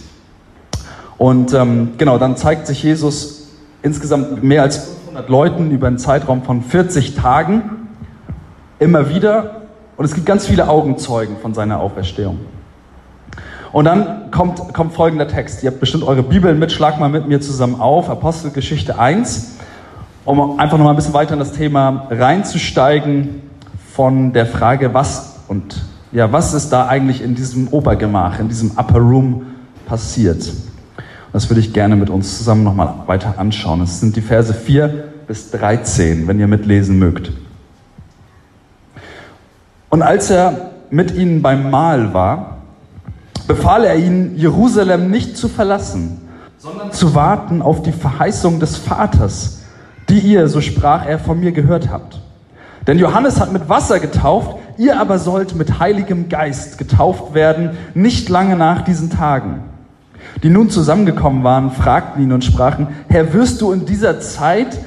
Und 1.19 1.53
ähm, 1.53 1.91
genau, 1.99 2.17
dann 2.17 2.39
zeigt 2.39 2.67
sich 2.67 2.83
Jesus 2.83 3.49
insgesamt 3.83 4.43
mehr 4.43 4.63
als 4.63 4.79
500 4.79 5.29
Leuten 5.29 5.71
über 5.71 5.87
einen 5.87 5.99
Zeitraum 5.99 6.45
von 6.45 6.63
40 6.63 7.15
Tagen 7.15 7.89
immer 8.79 9.11
wieder. 9.11 9.67
Und 9.99 10.07
es 10.07 10.15
gibt 10.15 10.25
ganz 10.25 10.47
viele 10.47 10.67
Augenzeugen 10.67 11.37
von 11.37 11.53
seiner 11.53 11.79
Auferstehung. 11.79 12.39
Und 13.73 13.85
dann 13.85 14.31
kommt, 14.31 14.73
kommt 14.73 14.95
folgender 14.95 15.29
Text. 15.29 15.63
Ihr 15.63 15.71
habt 15.71 15.81
bestimmt 15.81 16.05
eure 16.05 16.23
Bibeln 16.23 16.59
mit, 16.59 16.73
schlag 16.73 16.99
mal 16.99 17.09
mit 17.09 17.29
mir 17.29 17.41
zusammen 17.41 17.81
auf. 17.81 18.09
Apostelgeschichte 18.09 18.99
1 18.99 19.59
um 20.29 20.61
einfach 20.61 20.77
noch 20.77 20.85
mal 20.85 20.91
ein 20.91 20.97
bisschen 20.97 21.15
weiter 21.15 21.33
in 21.33 21.39
das 21.39 21.53
Thema 21.53 22.07
reinzusteigen 22.11 23.41
von 23.95 24.35
der 24.35 24.45
Frage, 24.45 24.93
was 24.93 25.39
und 25.49 25.83
ja, 26.13 26.31
was 26.31 26.53
ist 26.53 26.69
da 26.69 26.87
eigentlich 26.87 27.23
in 27.23 27.35
diesem 27.35 27.69
Obergemach, 27.69 28.39
in 28.39 28.49
diesem 28.49 28.73
Upper 28.73 28.99
Room 28.99 29.47
passiert. 29.87 30.53
Das 31.33 31.49
würde 31.49 31.61
ich 31.61 31.73
gerne 31.73 31.97
mit 31.97 32.11
uns 32.11 32.37
zusammen 32.37 32.63
noch 32.63 32.75
mal 32.75 32.93
weiter 33.07 33.39
anschauen. 33.39 33.81
Es 33.81 34.01
sind 34.01 34.17
die 34.17 34.21
Verse 34.21 34.53
4 34.53 35.05
bis 35.27 35.51
13, 35.51 36.29
wenn 36.29 36.39
ihr 36.39 36.47
mitlesen 36.47 36.99
mögt. 36.99 37.33
Und 39.89 40.03
als 40.03 40.29
er 40.29 40.73
mit 40.91 41.15
ihnen 41.15 41.41
beim 41.41 41.71
Mahl 41.71 42.13
war, 42.13 42.58
befahl 43.49 43.85
er 43.85 43.97
ihnen, 43.97 44.37
Jerusalem 44.37 45.11
nicht 45.11 45.37
zu 45.37 45.49
verlassen, 45.49 46.21
sondern 46.59 46.93
zu 46.93 47.15
warten 47.15 47.63
auf 47.63 47.83
die 47.83 47.93
Verheißung 47.93 48.61
des 48.61 48.77
Vaters, 48.77 49.63
die 50.09 50.21
ihr, 50.21 50.49
so 50.49 50.61
sprach 50.61 51.07
er, 51.07 51.19
von 51.19 51.41
mir 51.41 51.53
gehört 51.53 51.91
habt. 51.91 52.21
Denn 52.87 52.99
Johannes 52.99 53.41
hat 53.41 53.53
mit 53.53 53.69
Wasser 53.69 54.01
getauft, 54.01 54.57
ihr 54.77 55.01
aber 55.01 55.19
sollt 55.19 55.57
mit 55.57 55.81
heiligem 55.81 56.29
Geist 56.29 56.79
getauft 56.79 57.35
werden, 57.35 57.71
nicht 57.95 58.29
lange 58.29 58.57
nach 58.57 58.83
diesen 58.83 59.11
Tagen. 59.11 59.65
Die 60.43 60.51
nun 60.51 60.71
zusammengekommen 60.71 61.43
waren, 61.43 61.71
fragten 61.73 62.23
ihn 62.23 62.33
und 62.33 62.45
sprachen, 62.45 62.89
Herr, 63.09 63.33
wirst 63.33 63.61
du 63.61 63.73
in 63.73 63.87
dieser 63.87 64.21
Zeit 64.21 64.79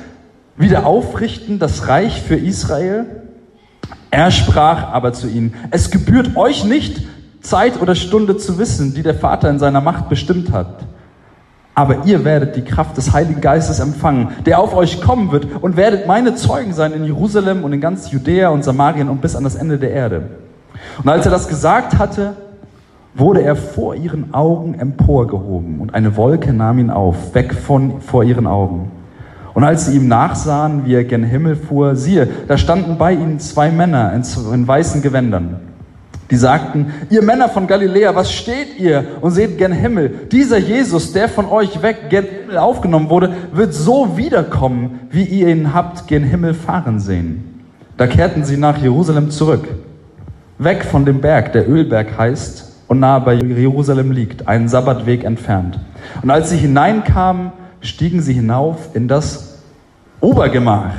wieder 0.56 0.86
aufrichten 0.86 1.60
das 1.60 1.88
Reich 1.88 2.22
für 2.22 2.36
Israel? 2.36 3.06
Er 4.12 4.30
sprach 4.30 4.92
aber 4.92 5.14
zu 5.14 5.28
ihnen, 5.28 5.54
es 5.72 5.90
gebührt 5.90 6.36
euch 6.36 6.64
nicht, 6.64 7.02
Zeit 7.42 7.82
oder 7.82 7.96
Stunde 7.96 8.38
zu 8.38 8.58
wissen, 8.58 8.94
die 8.94 9.04
der 9.04 9.16
Vater 9.16 9.50
in 9.50 9.60
seiner 9.60 9.82
Macht 9.82 10.10
bestimmt 10.10 10.52
hat 10.52 10.86
aber 11.74 12.06
ihr 12.06 12.26
werdet 12.26 12.56
die 12.56 12.64
Kraft 12.64 12.98
des 12.98 13.14
Heiligen 13.14 13.42
Geistes 13.42 13.80
empfangen, 13.80 14.30
der 14.46 14.60
auf 14.60 14.76
euch 14.76 15.02
kommen 15.02 15.32
wird 15.32 15.48
und 15.62 15.78
werdet 15.78 16.06
meine 16.06 16.36
Zeugen 16.36 16.74
sein 16.74 16.92
in 16.92 17.06
Jerusalem 17.06 17.64
und 17.64 17.74
in 17.74 17.82
ganz 17.82 18.12
Judäa 18.12 18.50
und 18.50 18.64
Samarien 18.64 19.10
und 19.10 19.22
bis 19.22 19.36
an 19.36 19.44
das 19.44 19.56
Ende 19.56 19.78
der 19.78 19.92
Erde. 19.92 20.24
Und 21.02 21.10
als 21.10 21.26
er 21.26 21.32
das 21.32 21.48
gesagt 21.48 21.98
hatte, 21.98 22.34
wurde 23.14 23.42
er 23.42 23.56
vor 23.56 23.96
ihren 23.96 24.34
Augen 24.34 24.74
emporgehoben 24.74 25.80
und 25.80 25.94
eine 25.94 26.16
Wolke 26.18 26.54
nahm 26.54 26.80
ihn 26.80 26.90
auf, 26.90 27.34
weg 27.34 27.54
von 27.54 28.02
vor 28.02 28.24
ihren 28.24 28.48
Augen. 28.48 28.92
Und 29.54 29.64
als 29.64 29.86
sie 29.86 29.98
ihm 29.98 30.08
nachsahen, 30.08 30.86
wie 30.86 30.94
er 30.94 31.04
gen 31.04 31.24
Himmel 31.24 31.56
fuhr, 31.56 31.96
siehe, 31.96 32.28
da 32.48 32.58
standen 32.58 32.98
bei 32.98 33.14
ihnen 33.14 33.40
zwei 33.40 33.70
Männer 33.70 34.14
in, 34.14 34.24
in 34.54 34.68
weißen 34.68 35.02
Gewändern. 35.02 35.70
Die 36.31 36.38
sagten, 36.38 36.94
ihr 37.09 37.21
Männer 37.21 37.50
von 37.50 37.68
Galiläa, 37.68 38.16
was 38.16 38.31
steht 38.31 38.80
ihr 38.80 39.04
und 39.19 39.31
seht 39.31 39.57
gen 39.57 39.73
Himmel? 39.73 40.28
Dieser 40.31 40.57
Jesus, 40.57 41.11
der 41.11 41.28
von 41.28 41.45
euch 41.45 41.81
weg 41.81 42.09
gen 42.09 42.26
Himmel 42.26 42.57
aufgenommen 42.57 43.09
wurde, 43.09 43.33
wird 43.52 43.73
so 43.73 44.16
wiederkommen, 44.16 45.02
wie 45.11 45.26
ihr 45.26 45.50
ihn 45.50 45.73
habt 45.73 46.07
gen 46.07 46.23
Himmel 46.23 46.54
fahren 46.54 47.02
sehen. 47.02 47.66
Da 47.97 48.07
kehrten 48.07 48.45
sie 48.45 48.56
nach 48.56 48.78
Jerusalem 48.78 49.30
zurück, 49.30 49.68
weg 50.57 50.85
von 50.85 51.04
dem 51.04 51.19
Berg, 51.19 51.52
der 51.52 51.69
Ölberg 51.69 52.18
heißt 52.18 52.71
und 52.88 53.02
nahe 53.02 53.19
bei 53.19 53.33
Jerusalem 53.33 54.11
liegt, 54.11 54.47
einen 54.47 54.69
Sabbatweg 54.69 55.26
entfernt. 55.26 55.80
Und 56.21 56.31
als 56.31 56.50
sie 56.50 56.57
hineinkamen, 56.57 57.52
stiegen 57.81 58.21
sie 58.21 58.33
hinauf 58.33 58.95
in 58.95 59.09
das 59.09 59.59
Obergemach 60.21 60.94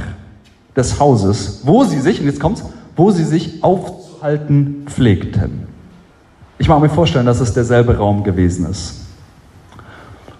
des 0.76 1.00
Hauses, 1.00 1.62
wo 1.64 1.84
sie 1.84 2.00
sich, 2.00 2.20
und 2.20 2.26
jetzt 2.26 2.40
kommt's, 2.40 2.64
wo 2.96 3.10
sie 3.10 3.24
sich 3.24 3.64
auf 3.64 4.01
halten 4.22 4.84
pflegten. 4.86 5.66
Ich 6.58 6.68
mag 6.68 6.80
mir 6.80 6.88
vorstellen, 6.88 7.26
dass 7.26 7.40
es 7.40 7.54
derselbe 7.54 7.96
Raum 7.96 8.22
gewesen 8.22 8.70
ist. 8.70 9.00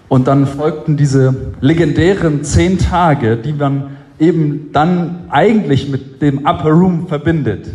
Und 0.07 0.27
dann 0.27 0.47
folgten 0.47 0.95
diese 0.95 1.53
legendären 1.59 2.45
zehn 2.45 2.77
Tage, 2.77 3.35
die 3.35 3.51
man 3.51 3.97
eben 4.19 4.69
dann 4.71 5.25
eigentlich 5.29 5.89
mit 5.89 6.21
dem 6.21 6.45
Upper 6.45 6.69
Room 6.69 7.07
verbindet, 7.07 7.67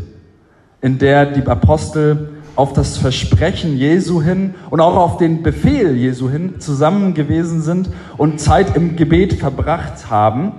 in 0.81 0.99
der 0.99 1.27
die 1.27 1.47
Apostel 1.47 2.31
auf 2.57 2.73
das 2.73 2.97
Versprechen 2.97 3.77
Jesu 3.77 4.23
hin 4.23 4.55
und 4.71 4.81
auch 4.81 4.97
auf 4.97 5.17
den 5.19 5.43
Befehl 5.43 5.95
Jesu 5.95 6.31
hin 6.31 6.55
zusammen 6.59 7.13
gewesen 7.13 7.61
sind 7.61 7.91
und 8.17 8.41
Zeit 8.41 8.75
im 8.77 8.97
Gebet 8.97 9.35
verbracht 9.35 10.11
haben. 10.11 10.53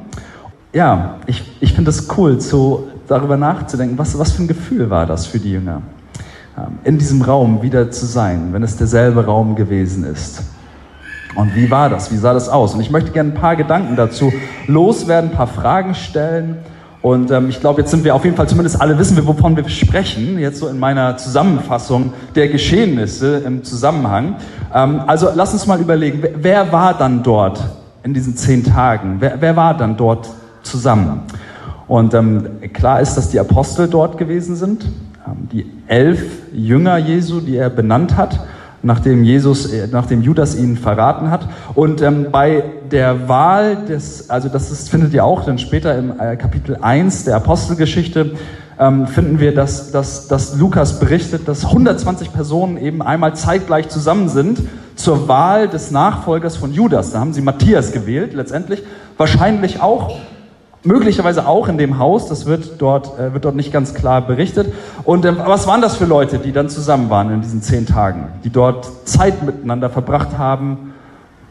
Ja, 0.74 1.18
ich, 1.26 1.44
ich 1.60 1.74
finde 1.74 1.90
es 1.90 2.08
cool, 2.18 2.40
so 2.40 2.89
darüber 3.10 3.38
nachzudenken, 3.38 3.98
was, 3.98 4.18
was 4.18 4.32
für 4.32 4.44
ein 4.44 4.48
Gefühl 4.48 4.90
war 4.90 5.06
das 5.06 5.26
für 5.26 5.40
die 5.40 5.52
Jünger, 5.52 5.82
ähm, 6.58 6.80
in 6.84 6.98
diesem 6.98 7.22
Raum 7.22 7.62
wieder 7.62 7.92
zu 7.92 8.06
sein, 8.06 8.50
wenn 8.52 8.64
es 8.64 8.78
derselbe 8.78 9.26
Raum 9.26 9.56
gewesen 9.56 10.04
ist. 10.04 10.44
Und 11.36 11.56
wie 11.56 11.70
war 11.70 11.90
das? 11.90 12.12
Wie 12.12 12.18
sah 12.18 12.34
das 12.34 12.50
aus? 12.50 12.74
Und 12.74 12.82
ich 12.82 12.92
möchte 12.92 13.12
gerne 13.12 13.32
ein 13.32 13.36
paar 13.36 13.56
Gedanken 13.56 13.96
dazu 13.96 14.32
loswerden, 14.68 15.32
ein 15.32 15.36
paar 15.36 15.48
Fragen 15.48 15.94
stellen. 15.96 16.58
Und 17.02 17.32
ähm, 17.32 17.50
ich 17.50 17.60
glaube, 17.60 17.82
jetzt 17.82 17.92
sind 17.92 18.04
wir 18.04 18.14
auf 18.14 18.26
jeden 18.26 18.36
Fall, 18.36 18.48
zumindest 18.48 18.82
alle 18.82 18.98
wissen 18.98 19.16
wir, 19.16 19.26
wovon 19.26 19.56
wir 19.56 19.68
sprechen, 19.70 20.38
jetzt 20.38 20.60
so 20.60 20.68
in 20.68 20.80
meiner 20.80 21.18
Zusammenfassung 21.18 22.14
der 22.36 22.50
Geschehnisse 22.50 23.38
im 23.46 23.64
Zusammenhang. 23.64 24.36
Ähm, 24.74 25.02
also 25.08 25.30
lass 25.34 25.54
uns 25.54 25.66
mal 25.66 25.80
überlegen, 25.80 26.20
wer, 26.22 26.32
wer 26.36 26.72
war 26.72 26.94
dann 26.94 27.24
dort 27.24 27.64
in 28.04 28.14
diesen 28.14 28.36
zehn 28.36 28.64
Tagen? 28.64 29.18
Wer, 29.20 29.40
wer 29.40 29.56
war 29.56 29.78
dann 29.78 29.96
dort 29.96 30.30
zusammen? 30.64 31.22
Und 31.90 32.14
ähm, 32.14 32.48
klar 32.72 33.02
ist, 33.02 33.16
dass 33.16 33.30
die 33.30 33.40
Apostel 33.40 33.90
dort 33.90 34.18
gewesen 34.18 34.56
sind, 34.56 34.86
ähm, 35.28 35.50
die 35.52 35.66
elf 35.88 36.24
Jünger 36.54 36.98
Jesu, 36.98 37.42
die 37.42 37.58
er 37.58 37.70
benannt 37.70 38.16
hat 38.16 38.40
nachdem 38.82 39.24
Jesus, 39.24 39.72
äh, 39.72 39.88
nachdem 39.92 40.22
Judas 40.22 40.56
ihn 40.56 40.78
verraten 40.78 41.32
hat. 41.32 41.48
Und 41.76 42.02
ähm, 42.02 42.28
bei 42.32 42.64
der 42.92 43.28
Wahl 43.28 43.86
des, 43.86 44.30
also 44.30 44.50
das 44.50 44.72
ist, 44.72 44.90
findet 44.90 45.14
ihr 45.14 45.26
auch 45.26 45.46
dann 45.46 45.58
später 45.58 45.98
im 45.98 46.18
äh, 46.20 46.36
Kapitel 46.38 46.78
1 46.82 47.26
der 47.26 47.36
Apostelgeschichte, 47.36 48.32
ähm, 48.80 49.08
finden 49.08 49.40
wir, 49.40 49.54
dass, 49.54 49.92
dass, 49.92 50.28
dass 50.28 50.56
Lukas 50.56 51.00
berichtet, 51.00 51.48
dass 51.48 51.66
120 51.66 52.32
Personen 52.32 52.78
eben 52.78 53.02
einmal 53.02 53.36
zeitgleich 53.36 53.90
zusammen 53.90 54.30
sind 54.30 54.62
zur 54.96 55.28
Wahl 55.28 55.68
des 55.68 55.92
Nachfolgers 55.92 56.56
von 56.56 56.72
Judas. 56.72 57.12
Da 57.12 57.20
haben 57.20 57.34
sie 57.34 57.42
Matthias 57.42 57.92
gewählt, 57.92 58.34
letztendlich. 58.34 58.84
Wahrscheinlich 59.18 59.82
auch 59.82 60.16
möglicherweise 60.84 61.48
auch 61.48 61.68
in 61.68 61.78
dem 61.78 62.00
Haus, 62.00 62.28
das 62.28 62.46
wird 62.46 62.82
dort, 62.82 63.20
äh, 63.20 63.34
wird 63.34 63.46
dort 63.46 63.56
nicht 63.56 63.72
ganz 63.72 63.94
klar 63.94 64.22
berichtet. 64.22 64.74
Und 65.04 65.26
ähm, 65.26 65.38
was 65.46 65.68
waren 65.68 65.82
das 65.82 65.98
für 65.98 66.06
Leute, 66.06 66.40
die 66.40 66.52
dann 66.52 66.70
zusammen 66.70 67.10
waren 67.10 67.32
in 67.32 67.42
diesen 67.42 67.62
zehn 67.62 67.86
Tagen, 67.86 68.30
die 68.44 68.50
dort 68.50 69.08
Zeit 69.08 69.44
miteinander 69.44 69.90
verbracht 69.90 70.38
haben? 70.38 70.94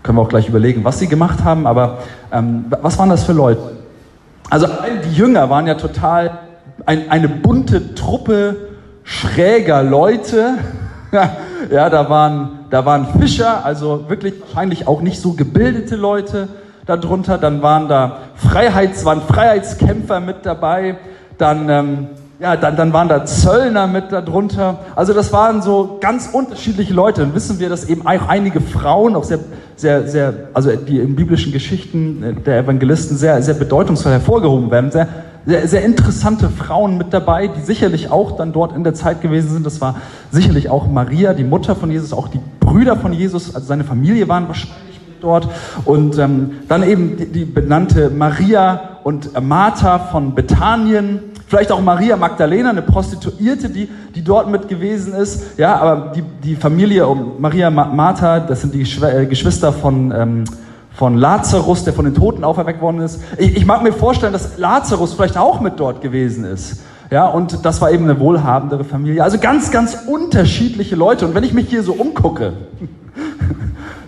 Können 0.03 0.19
wir 0.19 0.23
auch 0.23 0.29
gleich 0.29 0.49
überlegen, 0.49 0.85
was 0.85 0.99
sie 0.99 1.09
gemacht 1.09 1.45
haben, 1.45 1.67
aber 1.67 1.99
ähm, 2.33 2.67
was 2.81 2.99
waren 2.99 3.11
das 3.11 3.25
für 3.25 3.33
Leute? 3.33 3.77
Also 4.49 4.67
die 5.05 5.15
Jünger 5.15 5.51
waren 5.51 5.67
ja 5.67 5.75
total 5.75 6.39
ein, 6.87 7.11
eine 7.11 7.29
bunte 7.29 7.95
Truppe 7.95 8.57
schräger 9.03 9.83
Leute. 9.83 10.55
ja, 11.71 11.91
da 11.91 12.09
waren, 12.09 12.61
da 12.71 12.87
waren 12.87 13.07
Fischer, 13.21 13.65
also 13.65 14.09
wirklich 14.09 14.41
wahrscheinlich 14.41 14.87
auch 14.87 15.03
nicht 15.03 15.21
so 15.21 15.33
gebildete 15.33 15.97
Leute 15.97 16.49
darunter. 16.89 17.39
Dann 17.39 17.63
waren 17.63 17.89
da 17.89 18.19
Freiheits, 18.35 19.05
waren 19.05 19.23
Freiheitskämpfer 19.23 20.21
mit 20.21 20.45
dabei. 20.45 20.97
Dann, 21.37 21.69
ähm, 21.69 22.07
ja, 22.41 22.57
dann, 22.57 22.77
dann 22.77 22.93
waren 22.93 23.09
da 23.09 23.25
Zöllner 23.25 23.87
mit 23.87 24.11
darunter. 24.11 24.79
Also 24.97 25.13
das 25.13 25.33
waren 25.33 25.61
so 25.61 25.99
ganz 26.01 26.29
unterschiedliche 26.33 26.95
Leute. 26.95 27.21
Dann 27.21 27.35
wissen 27.35 27.59
wir, 27.59 27.69
dass 27.69 27.85
eben 27.85 28.07
auch 28.07 28.29
einige 28.29 28.61
Frauen, 28.61 29.17
auch 29.17 29.25
sehr, 29.25 29.41
sehr, 29.77 30.09
sehr, 30.09 30.35
also 30.55 30.75
die 30.75 30.99
in 30.99 31.15
biblischen 31.17 31.53
Geschichten 31.53 32.23
äh, 32.23 32.33
der 32.35 32.59
Evangelisten 32.59 33.17
sehr, 33.17 33.43
sehr 33.43 33.55
bedeutungsvoll 33.55 34.13
hervorgehoben 34.13 34.71
werden. 34.71 34.91
Sehr, 34.91 35.09
sehr, 35.47 35.67
sehr 35.67 35.85
interessante 35.85 36.51
Frauen 36.51 36.99
mit 36.99 37.13
dabei, 37.13 37.49
die 37.49 37.63
sicherlich 37.63 38.11
auch 38.11 38.33
dann 38.37 38.53
dort 38.53 38.77
in 38.77 38.85
der 38.85 38.95
Zeit 38.95 39.23
gewesen 39.23 39.51
sind. 39.51 39.65
Das 39.65 39.81
war 39.81 39.97
sicherlich 40.31 40.69
auch 40.69 40.87
Maria, 40.87 41.33
die 41.33 41.45
Mutter 41.45 41.75
von 41.75 41.91
Jesus, 41.91 42.13
auch 42.13 42.29
die 42.29 42.41
Brüder 42.61 42.97
von 42.97 43.15
Jesus, 43.15 43.55
also 43.55 43.67
seine 43.67 43.85
Familie 43.85 44.29
waren 44.29 44.47
wahrscheinlich 44.47 44.88
dort. 45.21 45.49
Und 45.85 46.19
ähm, 46.19 46.53
dann 46.69 46.83
eben 46.83 47.17
die, 47.17 47.27
die 47.27 47.45
benannte 47.45 48.11
Maria 48.11 48.99
und 49.05 49.31
Martha 49.43 49.99
von 49.99 50.35
Bethanien. 50.35 51.21
Vielleicht 51.47 51.73
auch 51.73 51.81
Maria 51.81 52.17
Magdalena, 52.17 52.71
eine 52.71 52.83
Prostituierte, 52.83 53.71
die, 53.71 53.89
die 54.15 54.23
dort 54.23 54.51
mit 54.51 54.69
gewesen 54.69 55.15
ist. 55.15 55.59
Ja, 55.59 55.77
aber 55.77 56.13
die, 56.15 56.23
die 56.45 56.57
Familie 56.57 57.07
um 57.07 57.41
Maria 57.41 57.71
Ma 57.71 57.87
Martha, 57.87 58.41
das 58.41 58.61
sind 58.61 58.75
die 58.75 58.85
Schw 58.85 59.07
äh, 59.07 59.27
Geschwister 59.27 59.73
von, 59.73 60.13
ähm, 60.15 60.45
von 60.95 61.17
Lazarus, 61.17 61.85
der 61.85 61.95
von 61.95 62.05
den 62.05 62.15
Toten 62.15 62.45
auferweckt 62.45 62.83
worden 62.83 63.01
ist. 63.01 63.21
Ich, 63.39 63.57
ich 63.57 63.65
mag 63.65 63.83
mir 63.83 63.93
vorstellen, 63.93 64.35
dass 64.35 64.59
Lazarus 64.59 65.15
vielleicht 65.15 65.39
auch 65.39 65.61
mit 65.61 65.81
dort 65.81 66.03
gewesen 66.03 66.45
ist. 66.45 66.83
Ja, 67.11 67.27
und 67.27 67.65
das 67.65 67.81
war 67.81 67.91
eben 67.91 68.05
eine 68.05 68.21
wohlhabendere 68.21 68.85
Familie. 68.85 69.23
Also 69.23 69.39
ganz, 69.39 69.71
ganz 69.71 69.97
unterschiedliche 70.07 70.95
Leute. 70.95 71.27
Und 71.27 71.35
wenn 71.35 71.45
ich 71.45 71.55
mich 71.55 71.71
hier 71.71 71.83
so 71.83 71.95
umgucke, 71.95 72.53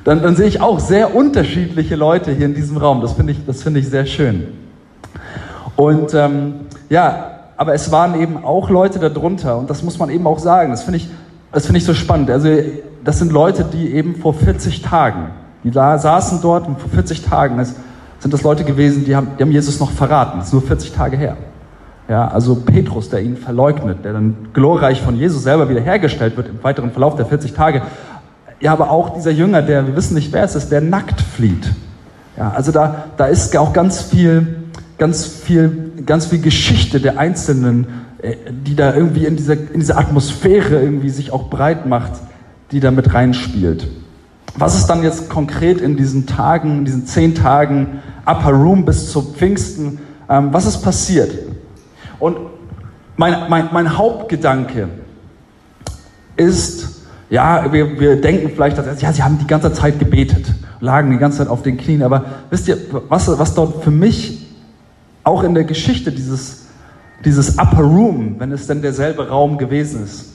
dann, 0.04 0.22
dann 0.22 0.36
sehe 0.36 0.46
ich 0.46 0.60
auch 0.60 0.80
sehr 0.80 1.14
unterschiedliche 1.14 1.96
Leute 1.96 2.32
hier 2.32 2.46
in 2.46 2.54
diesem 2.54 2.76
Raum. 2.76 3.00
Das 3.00 3.12
finde 3.12 3.32
ich, 3.32 3.44
das 3.46 3.62
finde 3.62 3.80
ich 3.80 3.88
sehr 3.88 4.06
schön. 4.06 4.48
Und 5.76 6.14
ähm, 6.14 6.54
ja, 6.88 7.30
aber 7.56 7.74
es 7.74 7.92
waren 7.92 8.18
eben 8.20 8.42
auch 8.42 8.70
Leute 8.70 8.98
darunter 8.98 9.58
und 9.58 9.68
das 9.68 9.82
muss 9.82 9.98
man 9.98 10.08
eben 10.10 10.26
auch 10.26 10.38
sagen. 10.38 10.70
Das 10.70 10.82
finde 10.82 10.98
ich, 10.98 11.10
das 11.52 11.68
ich 11.68 11.84
so 11.84 11.94
spannend. 11.94 12.30
Also 12.30 12.48
das 13.04 13.18
sind 13.18 13.32
Leute, 13.32 13.64
die 13.64 13.92
eben 13.92 14.16
vor 14.16 14.34
40 14.34 14.82
Tagen, 14.82 15.30
die 15.64 15.70
da 15.70 15.98
saßen 15.98 16.40
dort 16.40 16.66
und 16.66 16.80
vor 16.80 16.90
40 16.90 17.22
Tagen 17.22 17.58
das, 17.58 17.74
sind 18.18 18.32
das 18.32 18.42
Leute 18.42 18.64
gewesen, 18.64 19.04
die 19.04 19.16
haben, 19.16 19.28
die 19.38 19.42
haben 19.42 19.52
Jesus 19.52 19.80
noch 19.80 19.90
verraten. 19.90 20.38
Das 20.38 20.48
ist 20.48 20.52
nur 20.52 20.62
40 20.62 20.92
Tage 20.92 21.16
her. 21.16 21.36
Ja, 22.08 22.28
also 22.28 22.56
Petrus, 22.56 23.08
der 23.08 23.22
ihn 23.22 23.36
verleugnet, 23.36 24.04
der 24.04 24.14
dann 24.14 24.48
glorreich 24.52 25.00
von 25.00 25.16
Jesus 25.16 25.44
selber 25.44 25.68
wiederhergestellt 25.68 26.36
wird 26.36 26.48
im 26.48 26.62
weiteren 26.62 26.90
Verlauf 26.90 27.14
der 27.14 27.24
40 27.24 27.52
Tage. 27.52 27.82
Ja, 28.60 28.72
aber 28.72 28.90
auch 28.90 29.10
dieser 29.14 29.30
Jünger, 29.30 29.62
der, 29.62 29.86
wir 29.86 29.96
wissen 29.96 30.14
nicht, 30.14 30.32
wer 30.32 30.44
es 30.44 30.54
ist, 30.54 30.70
der 30.70 30.82
nackt 30.82 31.20
flieht. 31.20 31.72
Ja, 32.36 32.50
also 32.50 32.72
da, 32.72 33.06
da 33.16 33.26
ist 33.26 33.56
auch 33.56 33.72
ganz 33.72 34.02
viel, 34.02 34.64
ganz 34.98 35.24
viel, 35.26 35.92
ganz 36.04 36.26
viel 36.26 36.40
Geschichte 36.40 37.00
der 37.00 37.18
Einzelnen, 37.18 37.86
äh, 38.22 38.36
die 38.50 38.76
da 38.76 38.94
irgendwie 38.94 39.24
in 39.24 39.36
dieser, 39.36 39.54
in 39.54 39.80
dieser 39.80 39.98
Atmosphäre 39.98 40.80
irgendwie 40.80 41.08
sich 41.08 41.32
auch 41.32 41.48
breit 41.48 41.86
macht, 41.86 42.12
die 42.70 42.80
da 42.80 42.90
mit 42.90 43.14
reinspielt. 43.14 43.88
Was 44.56 44.76
ist 44.76 44.86
dann 44.86 45.02
jetzt 45.02 45.30
konkret 45.30 45.80
in 45.80 45.96
diesen 45.96 46.26
Tagen, 46.26 46.78
in 46.78 46.84
diesen 46.84 47.06
zehn 47.06 47.34
Tagen 47.34 48.00
Upper 48.26 48.50
Room 48.50 48.84
bis 48.84 49.10
zum 49.10 49.34
Pfingsten, 49.34 50.00
ähm, 50.28 50.52
was 50.52 50.66
ist 50.66 50.82
passiert? 50.82 51.30
Und 52.18 52.36
mein, 53.16 53.48
mein, 53.48 53.70
mein 53.72 53.96
Hauptgedanke 53.96 54.88
ist, 56.36 56.99
ja, 57.30 57.72
wir, 57.72 57.98
wir 57.98 58.20
denken 58.20 58.50
vielleicht, 58.52 58.76
dass, 58.76 59.00
ja, 59.00 59.12
sie 59.12 59.22
haben 59.22 59.38
die 59.38 59.46
ganze 59.46 59.72
Zeit 59.72 59.98
gebetet, 60.00 60.52
lagen 60.80 61.12
die 61.12 61.16
ganze 61.18 61.38
Zeit 61.38 61.48
auf 61.48 61.62
den 61.62 61.76
Knien, 61.76 62.02
aber 62.02 62.24
wisst 62.50 62.66
ihr, 62.66 62.76
was, 63.08 63.28
was 63.38 63.54
dort 63.54 63.84
für 63.84 63.92
mich 63.92 64.48
auch 65.22 65.44
in 65.44 65.54
der 65.54 65.64
Geschichte 65.64 66.10
dieses, 66.10 66.66
dieses 67.24 67.56
Upper 67.56 67.82
Room, 67.82 68.34
wenn 68.38 68.50
es 68.50 68.66
denn 68.66 68.82
derselbe 68.82 69.28
Raum 69.28 69.58
gewesen 69.58 70.02
ist, 70.02 70.32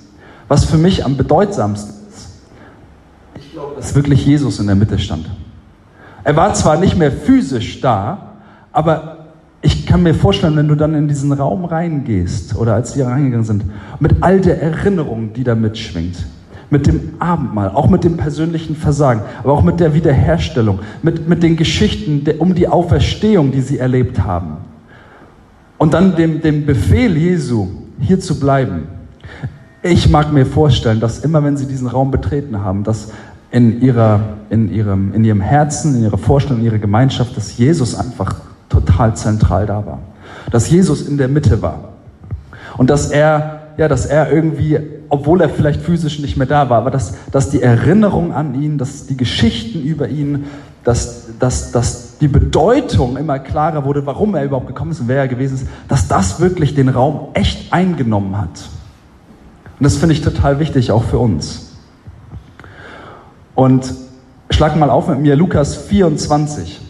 was 0.48 0.64
für 0.64 0.78
mich 0.78 1.04
am 1.04 1.18
bedeutsamsten 1.18 1.96
ist, 2.08 2.30
ich 3.38 3.52
glaube, 3.52 3.76
dass 3.76 3.94
wirklich 3.94 4.26
Jesus 4.26 4.60
in 4.60 4.68
der 4.68 4.76
Mitte 4.76 4.98
stand. 4.98 5.30
Er 6.24 6.36
war 6.38 6.54
zwar 6.54 6.78
nicht 6.78 6.98
mehr 6.98 7.12
physisch 7.12 7.82
da, 7.82 8.36
aber 8.72 9.26
ich 9.62 9.86
kann 9.86 10.02
mir 10.02 10.14
vorstellen, 10.14 10.56
wenn 10.56 10.68
du 10.68 10.76
dann 10.76 10.94
in 10.94 11.08
diesen 11.08 11.34
Raum 11.34 11.66
reingehst 11.66 12.56
oder 12.56 12.76
als 12.76 12.94
die 12.94 13.02
reingegangen 13.02 13.46
sind, 13.46 13.66
mit 14.00 14.18
all 14.22 14.40
der 14.40 14.62
Erinnerung, 14.62 15.34
die 15.34 15.44
da 15.44 15.56
mitschwingt, 15.56 16.26
mit 16.70 16.88
dem 16.88 17.14
Abendmahl, 17.20 17.70
auch 17.70 17.90
mit 17.90 18.04
dem 18.04 18.18
persönlichen 18.18 18.76
Versagen, 18.76 19.22
aber 19.44 19.54
auch 19.54 19.64
mit 19.64 19.80
der 19.80 19.94
Wiederherstellung, 19.94 20.80
mit, 21.04 21.28
mit 21.28 21.44
den 21.44 21.56
Geschichten 21.56 22.24
der, 22.24 22.42
um 22.42 22.56
die 22.56 22.68
Auferstehung, 22.68 23.52
die 23.52 23.62
sie 23.62 23.78
erlebt 23.78 24.24
haben. 24.24 24.58
Und 25.78 25.94
dann 25.94 26.16
dem, 26.16 26.42
dem 26.42 26.66
Befehl 26.66 27.16
Jesu, 27.18 27.68
hier 28.00 28.20
zu 28.20 28.40
bleiben. 28.40 28.88
Ich 29.84 30.10
mag 30.10 30.34
mir 30.34 30.46
vorstellen, 30.46 31.00
dass 31.00 31.20
immer 31.20 31.44
wenn 31.44 31.58
sie 31.58 31.68
diesen 31.68 31.88
Raum 31.88 32.12
betreten 32.12 32.62
haben, 32.62 32.84
dass 32.84 33.12
in, 33.52 33.82
ihrer, 33.82 34.20
in, 34.50 34.74
ihrem, 34.74 35.14
in 35.14 35.24
ihrem 35.24 35.42
Herzen, 35.42 35.96
in 35.96 36.04
ihrer 36.04 36.18
Vorstellung, 36.18 36.60
in 36.60 36.66
ihrer 36.66 36.80
Gemeinschaft, 36.80 37.38
dass 37.38 37.58
Jesus 37.58 37.96
einfach 37.96 38.36
total 38.70 39.16
zentral 39.16 39.66
da 39.66 39.86
war. 39.86 40.00
Dass 40.52 40.70
Jesus 40.70 41.08
in 41.08 41.18
der 41.18 41.28
Mitte 41.28 41.62
war. 41.62 41.90
Und 42.78 42.90
dass 42.90 43.12
er 43.12 43.62
ja, 43.78 43.88
dass 43.88 44.06
er 44.06 44.32
irgendwie, 44.32 44.80
obwohl 45.16 45.42
er 45.42 45.50
vielleicht 45.50 45.82
physisch 45.82 46.20
nicht 46.20 46.38
mehr 46.38 46.48
da 46.48 46.70
war, 46.70 46.80
aber 46.80 46.92
dass, 46.92 47.14
dass 47.32 47.50
die 47.50 47.62
Erinnerung 47.62 48.34
an 48.34 48.62
ihn, 48.62 48.78
dass 48.78 49.08
die 49.08 49.18
Geschichten 49.18 49.82
über 49.82 50.08
ihn, 50.08 50.46
dass, 50.84 51.38
dass, 51.40 51.72
dass 51.72 52.18
die 52.20 52.28
Bedeutung 52.28 53.18
immer 53.18 53.40
klarer 53.40 53.86
wurde, 53.86 54.06
warum 54.06 54.36
er 54.36 54.44
überhaupt 54.44 54.68
gekommen 54.68 54.92
ist 54.92 55.00
und 55.00 55.08
wer 55.08 55.18
er 55.18 55.28
gewesen 55.28 55.56
ist, 55.56 55.68
dass 55.88 56.08
das 56.08 56.40
wirklich 56.40 56.76
den 56.76 56.90
Raum 56.90 57.30
echt 57.34 57.74
eingenommen 57.74 58.38
hat. 58.38 58.70
Und 59.80 59.84
das 59.84 59.98
finde 59.98 60.14
ich 60.14 60.22
total 60.22 60.60
wichtig, 60.60 60.92
auch 60.92 61.04
für 61.04 61.18
uns. 61.18 61.74
Und 63.56 63.94
schlag 64.50 64.76
mal 64.78 64.90
auf 64.90 65.08
mit 65.08 65.20
mir 65.20 65.36
Lukas 65.36 65.76
24. 65.76 66.85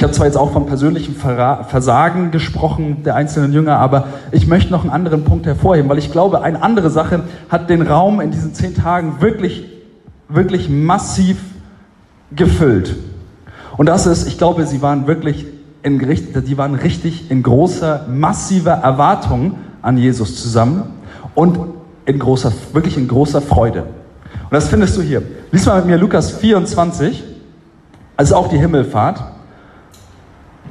Ich 0.00 0.02
habe 0.02 0.14
zwar 0.14 0.24
jetzt 0.24 0.38
auch 0.38 0.52
vom 0.52 0.64
persönlichen 0.64 1.14
Versagen 1.14 2.30
gesprochen 2.30 3.02
der 3.04 3.16
einzelnen 3.16 3.52
Jünger, 3.52 3.76
aber 3.76 4.06
ich 4.32 4.46
möchte 4.46 4.72
noch 4.72 4.80
einen 4.80 4.88
anderen 4.88 5.24
Punkt 5.24 5.44
hervorheben, 5.44 5.90
weil 5.90 5.98
ich 5.98 6.10
glaube, 6.10 6.40
eine 6.40 6.62
andere 6.62 6.88
Sache 6.88 7.24
hat 7.50 7.68
den 7.68 7.82
Raum 7.82 8.18
in 8.22 8.30
diesen 8.30 8.54
zehn 8.54 8.74
Tagen 8.74 9.20
wirklich, 9.20 9.66
wirklich 10.26 10.70
massiv 10.70 11.36
gefüllt. 12.34 12.96
Und 13.76 13.90
das 13.90 14.06
ist, 14.06 14.26
ich 14.26 14.38
glaube, 14.38 14.64
sie 14.64 14.80
waren 14.80 15.06
wirklich 15.06 15.44
in, 15.82 15.98
die 15.98 16.56
waren 16.56 16.76
richtig 16.76 17.30
in 17.30 17.42
großer, 17.42 18.06
massiver 18.08 18.72
Erwartung 18.72 19.56
an 19.82 19.98
Jesus 19.98 20.42
zusammen 20.42 20.84
und 21.34 21.58
in 22.06 22.18
großer, 22.18 22.50
wirklich 22.72 22.96
in 22.96 23.06
großer 23.06 23.42
Freude. 23.42 23.82
Und 23.82 24.52
das 24.52 24.68
findest 24.68 24.96
du 24.96 25.02
hier. 25.02 25.20
Lies 25.52 25.66
mal 25.66 25.76
mit 25.76 25.88
mir 25.88 25.98
Lukas 25.98 26.30
24, 26.30 27.22
also 28.16 28.36
auch 28.36 28.48
die 28.48 28.56
Himmelfahrt 28.56 29.39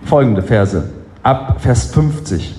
folgende 0.04 0.42
Verse, 0.42 0.84
ab 1.24 1.58
Vers 1.62 1.86
50. 1.86 2.56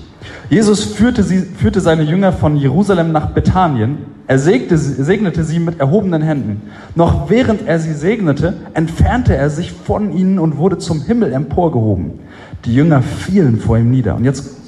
Jesus 0.49 0.83
führte, 0.83 1.23
sie, 1.23 1.39
führte 1.39 1.79
seine 1.79 2.03
Jünger 2.03 2.33
von 2.33 2.55
Jerusalem 2.55 3.11
nach 3.11 3.27
Bethanien. 3.27 3.99
Er 4.27 4.37
segnete, 4.37 4.77
segnete 4.77 5.43
sie 5.43 5.59
mit 5.59 5.79
erhobenen 5.79 6.21
Händen. 6.21 6.61
Noch 6.95 7.29
während 7.29 7.67
er 7.67 7.79
sie 7.79 7.93
segnete, 7.93 8.53
entfernte 8.73 9.35
er 9.35 9.49
sich 9.49 9.71
von 9.71 10.11
ihnen 10.11 10.39
und 10.39 10.57
wurde 10.57 10.77
zum 10.77 11.01
Himmel 11.01 11.33
emporgehoben. 11.33 12.19
Die 12.65 12.75
Jünger 12.75 13.01
fielen 13.01 13.59
vor 13.59 13.77
ihm 13.77 13.91
nieder. 13.91 14.15
Und 14.15 14.25
jetzt, 14.25 14.61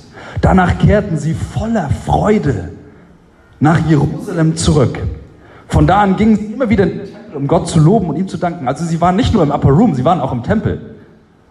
Danach 0.44 0.78
kehrten 0.78 1.18
sie 1.18 1.34
voller 1.34 1.90
Freude 1.90 2.70
nach 3.62 3.80
Jerusalem 3.88 4.58
zurück. 4.58 5.00
Von 5.70 5.88
da 5.88 6.02
an 6.02 6.18
gingen 6.18 6.36
sie 6.36 6.46
immer 6.48 6.70
wieder 6.70 6.84
in 6.84 6.90
den 6.90 7.06
Tempel, 7.06 7.38
um 7.38 7.48
Gott 7.48 7.70
zu 7.70 7.80
loben 7.80 8.10
und 8.10 8.18
ihm 8.18 8.28
zu 8.28 8.38
danken. 8.38 8.68
Also 8.68 8.84
sie 8.84 9.00
waren 9.00 9.16
nicht 9.16 9.34
nur 9.34 9.42
im 9.42 9.52
Upper 9.52 9.70
Room, 9.70 9.96
sie 9.96 10.04
waren 10.04 10.20
auch 10.20 10.34
im 10.34 10.44
Tempel. 10.44 10.93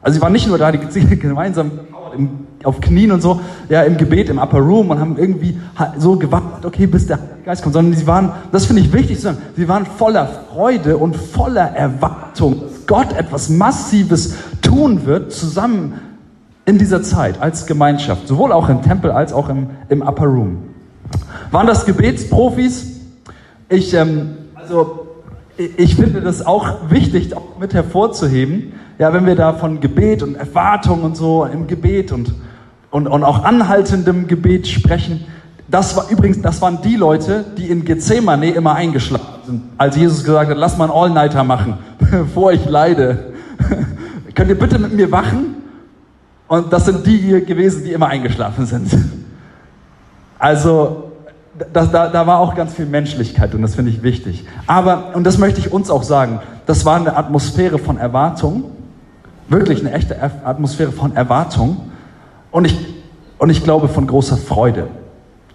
Also 0.02 0.16
sie 0.16 0.23
waren 0.23 0.32
nicht 0.32 0.49
nur 0.49 0.59
da, 0.59 0.73
die 0.73 0.78
gemeinsam 1.16 1.71
im, 2.16 2.30
auf 2.64 2.80
Knien 2.80 3.12
und 3.12 3.23
so, 3.23 3.40
ja, 3.68 3.82
im 3.82 3.97
Gebet, 3.97 4.28
im 4.28 4.38
Upper 4.38 4.59
Room 4.59 4.90
und 4.90 5.00
haben 5.00 5.16
irgendwie 5.16 5.59
so 5.99 6.16
gewartet, 6.16 6.64
okay, 6.64 6.87
bis 6.87 7.06
der 7.06 7.18
Geist 7.44 7.62
kommt, 7.62 7.75
sondern 7.75 7.94
sie 7.94 8.06
waren, 8.06 8.32
das 8.52 8.66
finde 8.66 8.82
ich 8.82 8.92
wichtig 8.92 9.16
zu 9.16 9.23
sagen, 9.23 9.38
sie 9.56 9.68
waren 9.68 9.87
voller 9.87 10.28
Freude 10.52 10.97
und 10.97 11.16
voller 11.16 11.71
Erwartung, 11.75 12.61
dass 12.61 12.87
Gott 12.87 13.16
etwas 13.16 13.49
Massives 13.49 14.35
tun 14.61 15.06
wird, 15.06 15.32
zusammen 15.32 15.94
in 16.64 16.78
dieser 16.78 17.02
Zeit 17.02 17.40
als 17.40 17.66
Gemeinschaft, 17.66 18.28
sowohl 18.28 18.52
auch 18.52 18.68
im 18.68 18.82
Tempel 18.82 19.11
als 19.11 19.32
auch 19.32 19.49
im, 19.49 19.71
im 19.88 20.02
Upper 20.02 20.26
Room. 20.26 20.59
Waren 21.50 21.66
das 21.66 21.85
Gebetsprofis? 21.85 23.00
Ich, 23.68 23.92
ähm, 23.94 24.37
also, 24.54 25.01
ich 25.56 25.97
finde 25.97 26.21
das 26.21 26.44
auch 26.44 26.90
wichtig, 26.90 27.37
auch 27.37 27.59
mit 27.59 27.75
hervorzuheben. 27.75 28.73
Ja, 28.99 29.12
wenn 29.12 29.26
wir 29.26 29.37
da 29.37 29.52
von 29.52 29.80
Gebet 29.80 30.23
und 30.23 30.35
Erwartung 30.35 31.02
und 31.02 31.16
so 31.16 31.44
im 31.44 31.66
Gebet 31.66 32.12
und, 32.12 32.32
und, 32.90 33.06
und 33.06 33.25
auch 33.25 33.44
anhaltendem 33.44 34.28
Gebet 34.28 34.66
sprechen. 34.66 35.25
Das 35.68 35.97
war 35.97 36.11
übrigens, 36.11 36.42
das 36.42 36.61
waren 36.61 36.80
die 36.82 36.97
Leute, 36.97 37.44
die 37.56 37.71
in 37.71 37.85
Gethsemane 37.85 38.50
immer 38.50 38.75
eingeschlafen 38.75 39.26
sind, 39.47 39.62
als 39.78 39.97
Jesus 39.97 40.23
gesagt 40.23 40.50
hat, 40.50 40.56
lass 40.56 40.76
mal 40.76 40.85
einen 40.85 40.92
All-Nighter 40.92 41.44
machen, 41.44 41.78
bevor 41.99 42.52
ich 42.52 42.64
leide. 42.66 43.32
Könnt 44.35 44.50
ihr 44.50 44.59
bitte 44.59 44.78
mit 44.78 44.92
mir 44.92 45.11
wachen? 45.11 45.56
Und 46.49 46.73
das 46.73 46.85
sind 46.85 47.06
die 47.06 47.16
hier 47.16 47.40
gewesen, 47.42 47.85
die 47.85 47.92
immer 47.92 48.09
eingeschlafen 48.09 48.66
sind. 48.66 48.90
Also, 50.38 51.12
da, 51.73 51.85
da, 51.85 52.09
da 52.09 52.26
war 52.26 52.38
auch 52.38 52.54
ganz 52.54 52.75
viel 52.75 52.87
Menschlichkeit 52.87 53.54
und 53.54 53.62
das 53.62 53.75
finde 53.75 53.90
ich 53.90 54.02
wichtig. 54.02 54.44
Aber, 54.66 55.14
und 55.14 55.25
das 55.25 55.38
möchte 55.38 55.61
ich 55.61 55.73
uns 55.73 55.90
auch 55.90 56.02
sagen, 56.02 56.40
das 56.66 56.85
war 56.85 56.97
eine 56.97 57.16
Atmosphäre 57.16 57.78
von 57.78 57.99
Erwartung, 57.99 58.64
wirklich 59.49 59.80
eine 59.80 59.92
echte 59.92 60.16
Atmosphäre 60.44 60.92
von 60.92 61.14
Erwartung 61.14 61.90
und 62.50 62.64
ich, 62.64 62.76
und 63.38 63.50
ich 63.50 63.62
glaube 63.64 63.88
von 63.88 64.06
großer 64.06 64.37
Freude, 64.37 64.88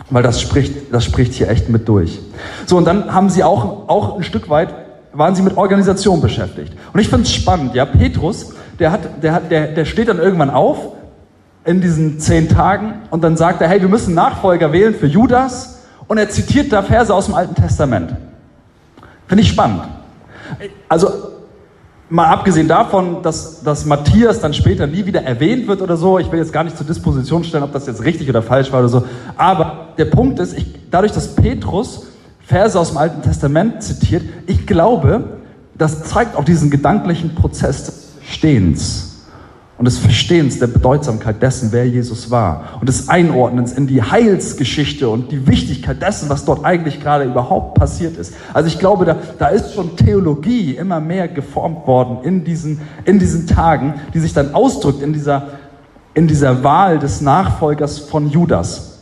weil 0.09 0.21
das 0.21 0.39
spricht, 0.39 0.93
das 0.93 1.03
spricht 1.03 1.33
hier 1.33 1.49
echt 1.49 1.69
mit 1.69 1.87
durch. 1.87 2.19
So, 2.65 2.77
und 2.77 2.85
dann 2.85 3.13
haben 3.13 3.29
sie 3.29 3.43
auch, 3.43 3.89
auch 3.89 4.17
ein 4.17 4.23
Stück 4.23 4.49
weit, 4.49 4.73
waren 5.13 5.33
sie 5.33 5.41
mit 5.41 5.57
Organisation 5.57 6.21
beschäftigt. 6.21 6.73
Und 6.93 6.99
ich 6.99 7.09
finde 7.09 7.23
es 7.23 7.33
spannend, 7.33 7.73
ja, 7.73 7.85
Petrus, 7.85 8.53
der, 8.77 8.91
hat, 8.91 9.23
der, 9.23 9.33
hat, 9.33 9.49
der, 9.49 9.67
der 9.69 9.85
steht 9.85 10.09
dann 10.09 10.19
irgendwann 10.19 10.51
auf 10.51 10.77
in 11.65 11.81
diesen 11.81 12.19
zehn 12.19 12.47
Tagen 12.47 13.01
und 13.09 13.23
dann 13.23 13.35
sagt 13.35 13.61
er, 13.61 13.67
hey, 13.67 13.81
wir 13.81 13.89
müssen 13.89 14.13
Nachfolger 14.13 14.71
wählen 14.71 14.93
für 14.93 15.07
Judas 15.07 15.76
und 16.07 16.17
er 16.17 16.29
zitiert 16.29 16.71
da 16.71 16.81
Verse 16.81 17.13
aus 17.13 17.25
dem 17.25 17.35
Alten 17.35 17.55
Testament. 17.55 18.15
Finde 19.27 19.43
ich 19.43 19.49
spannend. 19.49 19.83
Also, 20.87 21.09
mal 22.09 22.27
abgesehen 22.27 22.67
davon, 22.67 23.21
dass, 23.21 23.61
dass 23.63 23.85
Matthias 23.85 24.39
dann 24.39 24.53
später 24.53 24.87
nie 24.87 25.05
wieder 25.05 25.21
erwähnt 25.23 25.67
wird 25.67 25.81
oder 25.81 25.97
so, 25.97 26.19
ich 26.19 26.31
will 26.31 26.39
jetzt 26.39 26.53
gar 26.53 26.63
nicht 26.63 26.77
zur 26.77 26.87
Disposition 26.87 27.43
stellen, 27.43 27.63
ob 27.63 27.73
das 27.73 27.85
jetzt 27.87 28.03
richtig 28.03 28.29
oder 28.29 28.41
falsch 28.41 28.71
war 28.71 28.79
oder 28.79 28.89
so, 28.89 29.03
aber 29.35 29.89
der 29.97 30.05
Punkt 30.05 30.39
ist, 30.39 30.57
ich, 30.57 30.89
dadurch, 30.89 31.11
dass 31.11 31.35
Petrus 31.35 32.07
Verse 32.45 32.79
aus 32.79 32.89
dem 32.89 32.97
Alten 32.97 33.21
Testament 33.21 33.83
zitiert, 33.83 34.23
ich 34.45 34.65
glaube, 34.65 35.41
das 35.77 36.05
zeigt 36.05 36.37
auch 36.37 36.45
diesen 36.45 36.69
gedanklichen 36.69 37.35
Prozess 37.35 37.83
des 37.83 38.07
Stehens 38.23 39.06
und 39.77 39.85
des 39.85 39.99
Verstehens 39.99 40.57
der 40.59 40.67
Bedeutsamkeit 40.67 41.41
dessen, 41.41 41.71
wer 41.71 41.87
Jesus 41.87 42.31
war 42.31 42.77
und 42.79 42.89
des 42.89 43.09
Einordnens 43.09 43.73
in 43.73 43.85
die 43.85 44.01
Heilsgeschichte 44.01 45.07
und 45.07 45.31
die 45.31 45.45
Wichtigkeit 45.45 46.01
dessen, 46.01 46.29
was 46.29 46.45
dort 46.45 46.65
eigentlich 46.65 46.99
gerade 46.99 47.25
überhaupt 47.25 47.75
passiert 47.75 48.17
ist. 48.17 48.33
Also 48.53 48.67
ich 48.67 48.79
glaube, 48.79 49.05
da, 49.05 49.17
da 49.37 49.47
ist 49.49 49.75
schon 49.75 49.95
Theologie 49.95 50.75
immer 50.75 50.99
mehr 50.99 51.27
geformt 51.27 51.85
worden 51.85 52.19
in 52.23 52.43
diesen, 52.43 52.81
in 53.05 53.19
diesen 53.19 53.45
Tagen, 53.45 53.95
die 54.13 54.19
sich 54.19 54.33
dann 54.33 54.55
ausdrückt 54.55 55.03
in 55.03 55.13
dieser, 55.13 55.49
in 56.15 56.27
dieser 56.27 56.63
Wahl 56.63 56.97
des 56.97 57.21
Nachfolgers 57.21 57.99
von 57.99 58.29
Judas. 58.31 58.97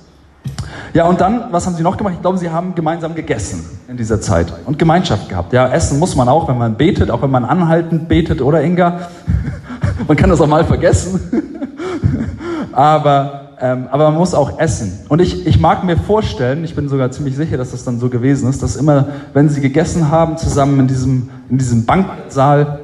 Ja, 0.94 1.08
und 1.08 1.20
dann, 1.22 1.52
was 1.52 1.66
haben 1.66 1.76
sie 1.76 1.84
noch 1.84 1.98
gemacht? 1.98 2.14
Ich 2.16 2.22
glaube, 2.22 2.38
sie 2.38 2.50
haben 2.50 2.76
gemeinsam 2.76 3.16
gegessen 3.16 3.66
in 3.88 3.98
dieser 3.98 4.20
Zeit 4.22 4.54
und 4.66 4.78
Gemeinschaft 4.78 5.30
gehabt. 5.30 5.54
Ja, 5.54 5.68
essen 5.70 6.00
muss 6.00 6.16
man 6.16 6.30
auch, 6.30 6.48
wenn 6.48 6.58
man 6.58 6.76
betet, 6.76 7.12
auch 7.12 7.22
wenn 7.22 7.32
man 7.32 7.46
anhaltend 7.46 8.08
betet, 8.08 8.42
oder 8.42 8.62
Inga? 8.62 9.00
man 10.08 10.18
kann 10.18 10.30
das 10.30 10.42
auch 10.42 10.48
mal 10.48 10.66
vergessen. 10.66 11.20
aber, 12.72 13.50
ähm, 13.60 13.88
aber 13.92 14.06
man 14.06 14.16
muss 14.16 14.34
auch 14.34 14.60
essen. 14.60 15.00
Und 15.10 15.22
ich, 15.22 15.46
ich 15.48 15.60
mag 15.60 15.84
mir 15.84 15.98
vorstellen, 15.98 16.64
ich 16.64 16.76
bin 16.76 16.90
sogar 16.90 17.12
ziemlich 17.12 17.36
sicher, 17.36 17.58
dass 17.58 17.72
das 17.72 17.84
dann 17.84 18.00
so 18.00 18.10
gewesen 18.10 18.50
ist, 18.50 18.62
dass 18.62 18.76
immer, 18.76 19.08
wenn 19.34 19.50
sie 19.50 19.62
gegessen 19.62 20.12
haben, 20.12 20.38
zusammen 20.38 20.80
in 20.82 20.88
diesem, 20.88 21.30
in 21.50 21.58
diesem 21.58 21.86
Banksaal, 21.86 22.80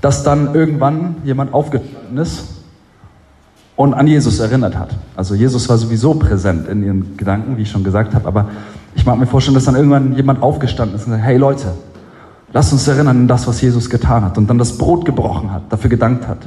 dass 0.00 0.22
dann 0.22 0.54
irgendwann 0.54 1.16
jemand 1.24 1.54
aufgestanden 1.54 2.18
ist 2.18 2.44
und 3.76 3.94
an 3.94 4.06
Jesus 4.06 4.38
erinnert 4.38 4.76
hat. 4.76 4.90
Also 5.16 5.34
Jesus 5.34 5.68
war 5.68 5.78
sowieso 5.78 6.14
präsent 6.14 6.68
in 6.68 6.84
ihren 6.84 7.16
Gedanken, 7.16 7.56
wie 7.56 7.62
ich 7.62 7.70
schon 7.70 7.84
gesagt 7.84 8.14
habe, 8.14 8.26
aber 8.26 8.48
ich 8.94 9.04
mag 9.04 9.18
mir 9.18 9.26
vorstellen, 9.26 9.54
dass 9.54 9.64
dann 9.64 9.74
irgendwann 9.74 10.14
jemand 10.14 10.42
aufgestanden 10.42 10.96
ist 10.96 11.06
und 11.06 11.12
sagt, 11.12 11.24
hey 11.24 11.36
Leute, 11.36 11.72
lasst 12.54 12.72
uns 12.72 12.88
erinnern 12.88 13.18
an 13.18 13.28
das, 13.28 13.46
was 13.46 13.60
Jesus 13.60 13.90
getan 13.90 14.24
hat 14.24 14.38
und 14.38 14.48
dann 14.48 14.56
das 14.56 14.78
Brot 14.78 15.04
gebrochen 15.04 15.52
hat, 15.52 15.64
dafür 15.70 15.90
gedankt 15.90 16.26
hat, 16.26 16.38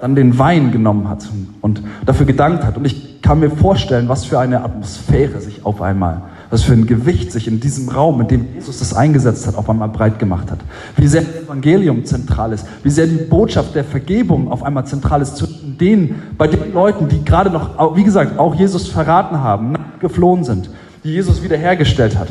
dann 0.00 0.14
den 0.14 0.38
Wein 0.38 0.72
genommen 0.72 1.10
hat 1.10 1.28
und 1.60 1.82
dafür 2.06 2.24
gedankt 2.24 2.64
hat. 2.64 2.78
Und 2.78 2.86
ich 2.86 3.20
kann 3.20 3.40
mir 3.40 3.50
vorstellen, 3.50 4.08
was 4.08 4.24
für 4.24 4.38
eine 4.38 4.64
Atmosphäre 4.64 5.40
sich 5.42 5.66
auf 5.66 5.82
einmal 5.82 6.22
was 6.52 6.64
für 6.64 6.74
ein 6.74 6.86
Gewicht 6.86 7.32
sich 7.32 7.48
in 7.48 7.60
diesem 7.60 7.88
Raum, 7.88 8.20
in 8.20 8.28
dem 8.28 8.46
Jesus 8.54 8.80
das 8.80 8.92
eingesetzt 8.92 9.46
hat, 9.46 9.56
auf 9.56 9.70
einmal 9.70 9.88
breit 9.88 10.18
gemacht 10.18 10.50
hat. 10.50 10.58
Wie 10.98 11.06
sehr 11.06 11.22
das 11.22 11.44
Evangelium 11.44 12.04
zentral 12.04 12.52
ist, 12.52 12.66
wie 12.82 12.90
sehr 12.90 13.06
die 13.06 13.16
Botschaft 13.16 13.74
der 13.74 13.84
Vergebung 13.84 14.52
auf 14.52 14.62
einmal 14.62 14.84
zentral 14.86 15.22
ist 15.22 15.38
zwischen 15.38 15.78
denen, 15.78 16.22
bei 16.36 16.46
den 16.46 16.74
Leuten, 16.74 17.08
die 17.08 17.24
gerade 17.24 17.48
noch, 17.48 17.96
wie 17.96 18.04
gesagt, 18.04 18.38
auch 18.38 18.54
Jesus 18.54 18.86
verraten 18.86 19.40
haben, 19.40 19.76
geflohen 19.98 20.44
sind, 20.44 20.68
die 21.02 21.12
Jesus 21.12 21.42
wiederhergestellt 21.42 22.18
hat. 22.18 22.28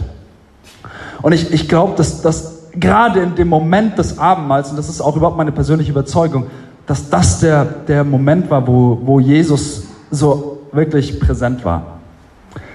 Und 1.24 1.32
ich, 1.32 1.52
ich 1.52 1.68
glaube, 1.68 1.94
dass, 1.98 2.22
dass 2.22 2.61
gerade 2.74 3.22
in 3.22 3.36
dem 3.36 3.48
Moment 3.50 3.98
des 3.98 4.18
Abendmahls, 4.18 4.70
und 4.72 4.78
das 4.78 4.90
ist 4.90 5.02
auch 5.02 5.16
überhaupt 5.16 5.38
meine 5.38 5.52
persönliche 5.52 5.92
Überzeugung, 5.92 6.48
dass 6.88 7.10
das 7.10 7.40
der, 7.40 7.66
der 7.66 8.04
Moment 8.04 8.50
war, 8.50 8.68
wo, 8.68 9.00
wo 9.04 9.20
Jesus 9.20 9.84
so 10.10 10.60
wirklich 10.72 11.20
präsent 11.20 11.64
war 11.64 12.00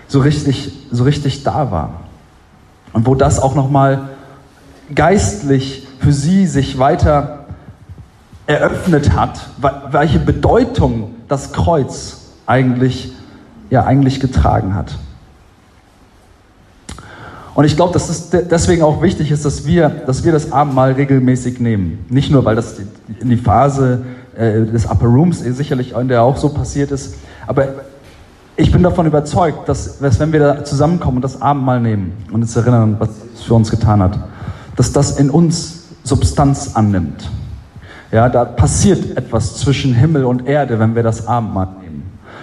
so 0.08 0.20
richtig, 0.20 0.72
so 0.90 1.04
richtig 1.04 1.42
da 1.42 1.70
war. 1.70 2.00
Und 2.92 3.06
wo 3.06 3.14
das 3.14 3.40
auch 3.40 3.54
nochmal 3.54 4.10
geistlich 4.94 5.86
für 6.00 6.12
sie 6.12 6.46
sich 6.46 6.78
weiter 6.78 7.46
eröffnet 8.46 9.12
hat, 9.12 9.40
welche 9.90 10.18
Bedeutung 10.18 11.14
das 11.28 11.52
Kreuz 11.52 12.30
eigentlich, 12.46 13.12
ja, 13.70 13.84
eigentlich 13.84 14.20
getragen 14.20 14.74
hat. 14.74 14.96
Und 17.56 17.64
ich 17.64 17.74
glaube, 17.74 17.94
dass 17.94 18.10
es 18.10 18.28
deswegen 18.28 18.82
auch 18.82 19.00
wichtig 19.00 19.30
ist, 19.30 19.46
dass 19.46 19.66
wir, 19.66 19.88
dass 19.88 20.24
wir 20.24 20.32
das 20.32 20.52
Abendmahl 20.52 20.92
regelmäßig 20.92 21.58
nehmen. 21.58 22.04
Nicht 22.10 22.30
nur, 22.30 22.44
weil 22.44 22.54
das 22.54 22.76
in 23.18 23.30
die 23.30 23.38
Phase 23.38 24.02
äh, 24.36 24.60
des 24.66 24.84
Upper 24.84 25.06
Rooms 25.06 25.40
sicherlich 25.40 25.94
in 25.94 26.08
der 26.08 26.22
auch 26.22 26.36
so 26.36 26.50
passiert 26.50 26.90
ist, 26.90 27.14
aber 27.46 27.68
ich 28.58 28.70
bin 28.70 28.82
davon 28.82 29.06
überzeugt, 29.06 29.68
dass, 29.70 30.00
wenn 30.00 30.32
wir 30.32 30.40
da 30.40 30.64
zusammenkommen 30.64 31.16
und 31.16 31.22
das 31.22 31.40
Abendmahl 31.40 31.80
nehmen 31.80 32.12
und 32.30 32.42
uns 32.42 32.54
erinnern, 32.56 32.96
was 32.98 33.08
es 33.34 33.42
für 33.42 33.54
uns 33.54 33.70
getan 33.70 34.02
hat, 34.02 34.18
dass 34.76 34.92
das 34.92 35.18
in 35.18 35.30
uns 35.30 35.84
Substanz 36.04 36.72
annimmt. 36.74 37.30
Ja, 38.12 38.28
da 38.28 38.44
passiert 38.44 39.16
etwas 39.16 39.56
zwischen 39.56 39.94
Himmel 39.94 40.26
und 40.26 40.46
Erde, 40.46 40.78
wenn 40.78 40.94
wir 40.94 41.02
das 41.02 41.26
Abendmahl 41.26 41.68
nehmen. 41.80 41.85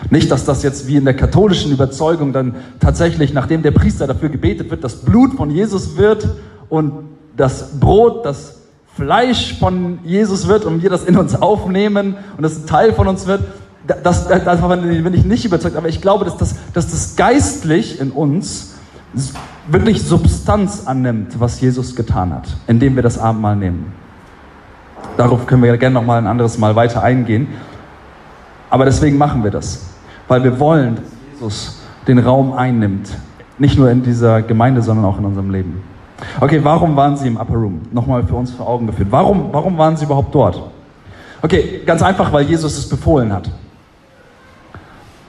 Nicht, 0.10 0.32
dass 0.32 0.46
das 0.46 0.64
jetzt 0.64 0.88
wie 0.88 0.96
in 0.96 1.06
der 1.06 1.16
katholischen 1.16 1.72
Überzeugung 1.72 2.34
dann 2.34 2.56
tatsächlich, 2.80 3.34
nachdem 3.34 3.64
der 3.64 3.72
Priester 3.72 4.08
dafür 4.08 4.30
gebetet 4.30 4.70
wird, 4.72 4.84
das 4.84 4.98
Blut 4.98 5.34
von 5.34 5.50
Jesus 5.50 5.98
wird 5.98 6.28
und 6.70 7.10
das 7.36 7.80
Brot, 7.80 8.26
das 8.26 8.60
Fleisch 8.96 9.58
von 9.60 10.00
Jesus 10.04 10.48
wird 10.48 10.66
und 10.66 10.84
wir 10.84 10.90
das 10.90 11.04
in 11.04 11.18
uns 11.18 11.36
aufnehmen 11.36 12.16
und 12.38 12.44
das 12.44 12.58
ein 12.58 12.68
Teil 12.68 12.94
von 12.94 13.08
uns 13.08 13.26
wird, 13.26 13.42
das, 13.88 14.28
das, 14.28 14.44
davon 14.46 14.82
bin 14.82 15.14
ich 15.14 15.26
nicht 15.26 15.44
überzeugt, 15.46 15.76
aber 15.76 15.90
ich 15.90 16.00
glaube, 16.00 16.26
dass 16.26 16.38
das, 16.38 16.56
dass 16.74 16.90
das 16.90 17.16
geistlich 17.16 18.00
in 18.00 18.12
uns 18.12 18.76
wirklich 19.68 20.02
Substanz 20.04 20.84
annimmt, 20.86 21.40
was 21.40 21.60
Jesus 21.60 21.96
getan 21.96 22.34
hat, 22.34 22.48
indem 22.68 22.96
wir 22.96 23.04
das 23.04 23.18
Abendmahl 23.18 23.56
nehmen. 23.56 23.94
Darauf 25.18 25.46
können 25.46 25.64
wir 25.64 25.78
gerne 25.78 25.94
noch 25.96 26.06
mal 26.06 26.18
ein 26.18 26.28
anderes 26.28 26.58
Mal 26.58 26.76
weiter 26.76 27.04
eingehen. 27.04 27.48
Aber 28.74 28.86
deswegen 28.86 29.20
machen 29.20 29.44
wir 29.44 29.52
das, 29.52 29.86
weil 30.28 30.44
wir 30.44 30.60
wollen, 30.60 30.96
dass 30.96 31.04
Jesus 31.34 31.80
den 32.08 32.18
Raum 32.18 32.54
einnimmt, 32.54 33.08
nicht 33.60 33.78
nur 33.78 33.92
in 33.92 34.02
dieser 34.02 34.42
Gemeinde, 34.42 34.82
sondern 34.82 35.06
auch 35.06 35.20
in 35.20 35.26
unserem 35.26 35.52
Leben. 35.52 35.84
Okay, 36.42 36.60
warum 36.64 36.96
waren 36.96 37.16
sie 37.16 37.28
im 37.28 37.38
Upper 37.38 37.54
Room? 37.54 37.82
Nochmal 37.92 38.24
für 38.24 38.34
uns 38.34 38.50
vor 38.50 38.68
Augen 38.68 38.88
geführt. 38.88 39.10
Warum, 39.12 39.50
warum 39.52 39.78
waren 39.78 39.96
sie 39.96 40.06
überhaupt 40.06 40.34
dort? 40.34 40.60
Okay, 41.44 41.82
ganz 41.86 42.02
einfach, 42.02 42.34
weil 42.34 42.46
Jesus 42.46 42.76
es 42.76 42.90
befohlen 42.90 43.32
hat. 43.32 43.48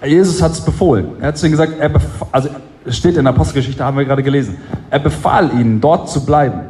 Jesus 0.02 0.40
hat 0.40 0.52
es 0.52 0.62
befohlen. 0.62 1.08
Er 1.20 1.28
hat 1.28 1.36
zu 1.36 1.44
ihnen 1.44 1.52
gesagt, 1.52 1.74
er 1.78 1.90
also 2.32 2.48
steht 2.88 3.18
in 3.18 3.24
der 3.24 3.34
Apostelgeschichte, 3.34 3.84
haben 3.84 3.98
wir 3.98 4.06
gerade 4.06 4.22
gelesen. 4.22 4.56
Er 4.88 5.00
befahl 5.00 5.50
ihnen, 5.52 5.82
dort 5.82 6.08
zu 6.08 6.24
bleiben. 6.24 6.60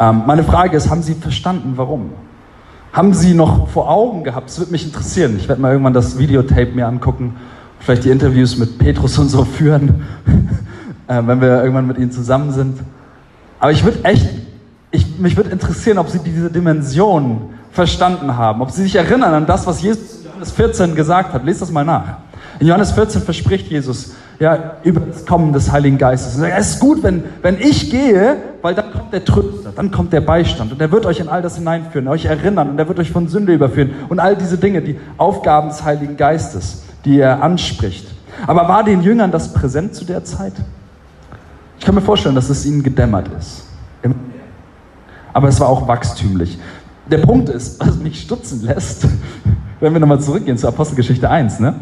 Ähm, 0.00 0.24
meine 0.26 0.42
Frage 0.42 0.76
ist, 0.76 0.90
haben 0.90 1.02
Sie 1.02 1.14
verstanden, 1.14 1.74
warum? 1.76 2.10
Haben 2.96 3.12
Sie 3.12 3.34
noch 3.34 3.68
vor 3.68 3.90
Augen 3.90 4.24
gehabt? 4.24 4.48
Es 4.48 4.58
würde 4.58 4.72
mich 4.72 4.86
interessieren. 4.86 5.36
Ich 5.36 5.50
werde 5.50 5.60
mal 5.60 5.70
irgendwann 5.70 5.92
das 5.92 6.16
Videotape 6.16 6.72
mir 6.72 6.86
angucken, 6.86 7.36
vielleicht 7.78 8.04
die 8.04 8.08
Interviews 8.08 8.56
mit 8.56 8.78
Petrus 8.78 9.18
und 9.18 9.28
so 9.28 9.44
führen, 9.58 10.02
äh, 11.06 11.20
wenn 11.26 11.42
wir 11.42 11.62
irgendwann 11.62 11.86
mit 11.86 11.98
Ihnen 11.98 12.10
zusammen 12.10 12.52
sind. 12.52 12.78
Aber 13.60 13.70
ich 13.70 13.84
würde 13.84 14.02
echt, 14.02 14.26
ich, 14.92 15.18
mich 15.18 15.36
würde 15.36 15.50
interessieren, 15.50 15.98
ob 15.98 16.08
Sie 16.08 16.20
diese 16.20 16.50
Dimension 16.50 17.50
verstanden 17.70 18.34
haben, 18.34 18.62
ob 18.62 18.70
Sie 18.70 18.84
sich 18.84 18.96
erinnern 18.96 19.34
an 19.34 19.44
das, 19.44 19.66
was 19.66 19.82
Jesus 19.82 20.20
in 20.20 20.28
Johannes 20.28 20.52
14 20.52 20.94
gesagt 20.94 21.34
hat. 21.34 21.44
Lest 21.44 21.60
das 21.60 21.70
mal 21.70 21.84
nach. 21.84 22.16
In 22.60 22.66
Johannes 22.66 22.92
14 22.92 23.20
verspricht 23.20 23.68
Jesus 23.68 24.14
ja, 24.38 24.76
über 24.82 25.00
das 25.00 25.24
Kommen 25.24 25.52
des 25.52 25.72
Heiligen 25.72 25.98
Geistes. 25.98 26.36
sagt, 26.36 26.52
es 26.56 26.74
ist 26.74 26.80
gut, 26.80 27.02
wenn, 27.02 27.24
wenn 27.42 27.58
ich 27.58 27.90
gehe, 27.90 28.36
weil 28.62 28.74
dann 28.74 28.92
kommt 28.92 29.12
der 29.12 29.24
Tröster, 29.24 29.72
dann 29.74 29.90
kommt 29.90 30.12
der 30.12 30.20
Beistand 30.20 30.72
und 30.72 30.80
er 30.80 30.92
wird 30.92 31.06
euch 31.06 31.20
in 31.20 31.28
all 31.28 31.42
das 31.42 31.56
hineinführen, 31.56 32.08
euch 32.08 32.26
erinnern 32.26 32.70
und 32.70 32.78
er 32.78 32.88
wird 32.88 32.98
euch 32.98 33.10
von 33.10 33.28
Sünde 33.28 33.54
überführen 33.54 33.92
und 34.08 34.20
all 34.20 34.36
diese 34.36 34.58
Dinge, 34.58 34.82
die 34.82 34.98
Aufgaben 35.16 35.68
des 35.68 35.84
Heiligen 35.84 36.16
Geistes, 36.16 36.82
die 37.04 37.18
er 37.18 37.42
anspricht. 37.42 38.08
Aber 38.46 38.68
war 38.68 38.84
den 38.84 39.02
Jüngern 39.02 39.30
das 39.30 39.52
präsent 39.52 39.94
zu 39.94 40.04
der 40.04 40.24
Zeit? 40.24 40.52
Ich 41.78 41.84
kann 41.84 41.94
mir 41.94 42.02
vorstellen, 42.02 42.34
dass 42.34 42.50
es 42.50 42.66
ihnen 42.66 42.82
gedämmert 42.82 43.28
ist. 43.38 43.64
Aber 45.32 45.48
es 45.48 45.60
war 45.60 45.68
auch 45.68 45.86
wachstümlich. 45.86 46.58
Der 47.10 47.18
Punkt 47.18 47.48
ist, 47.48 47.78
was 47.78 47.96
mich 47.96 48.22
stutzen 48.22 48.62
lässt, 48.64 49.06
wenn 49.80 49.92
wir 49.92 50.00
nochmal 50.00 50.20
zurückgehen 50.20 50.58
zur 50.58 50.70
Apostelgeschichte 50.70 51.28
1, 51.28 51.60
ne? 51.60 51.74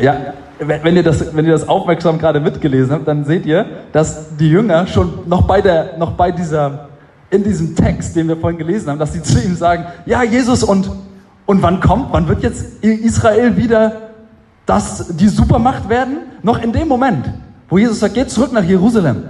Ja, 0.00 0.16
wenn 0.58 0.96
ihr, 0.96 1.02
das, 1.02 1.34
wenn 1.34 1.44
ihr 1.46 1.52
das 1.52 1.68
aufmerksam 1.68 2.18
gerade 2.18 2.40
mitgelesen 2.40 2.92
habt, 2.92 3.08
dann 3.08 3.24
seht 3.24 3.46
ihr, 3.46 3.66
dass 3.92 4.36
die 4.36 4.48
Jünger 4.48 4.86
schon 4.86 5.20
noch 5.26 5.42
bei, 5.42 5.60
der, 5.60 5.96
noch 5.98 6.12
bei 6.12 6.30
dieser, 6.30 6.88
in 7.30 7.42
diesem 7.42 7.74
Text, 7.74 8.14
den 8.14 8.28
wir 8.28 8.36
vorhin 8.36 8.58
gelesen 8.58 8.90
haben, 8.90 8.98
dass 8.98 9.12
sie 9.12 9.22
zu 9.22 9.42
ihm 9.42 9.56
sagen, 9.56 9.86
ja, 10.06 10.22
Jesus, 10.22 10.62
und, 10.62 10.90
und 11.46 11.62
wann 11.62 11.80
kommt, 11.80 12.12
wann 12.12 12.28
wird 12.28 12.42
jetzt 12.42 12.82
Israel 12.82 13.56
wieder 13.56 13.92
das, 14.66 15.16
die 15.16 15.28
Supermacht 15.28 15.88
werden? 15.88 16.18
Noch 16.42 16.62
in 16.62 16.72
dem 16.72 16.88
Moment, 16.88 17.30
wo 17.68 17.78
Jesus 17.78 18.00
sagt, 18.00 18.14
geht 18.14 18.30
zurück 18.30 18.52
nach 18.52 18.64
Jerusalem. 18.64 19.24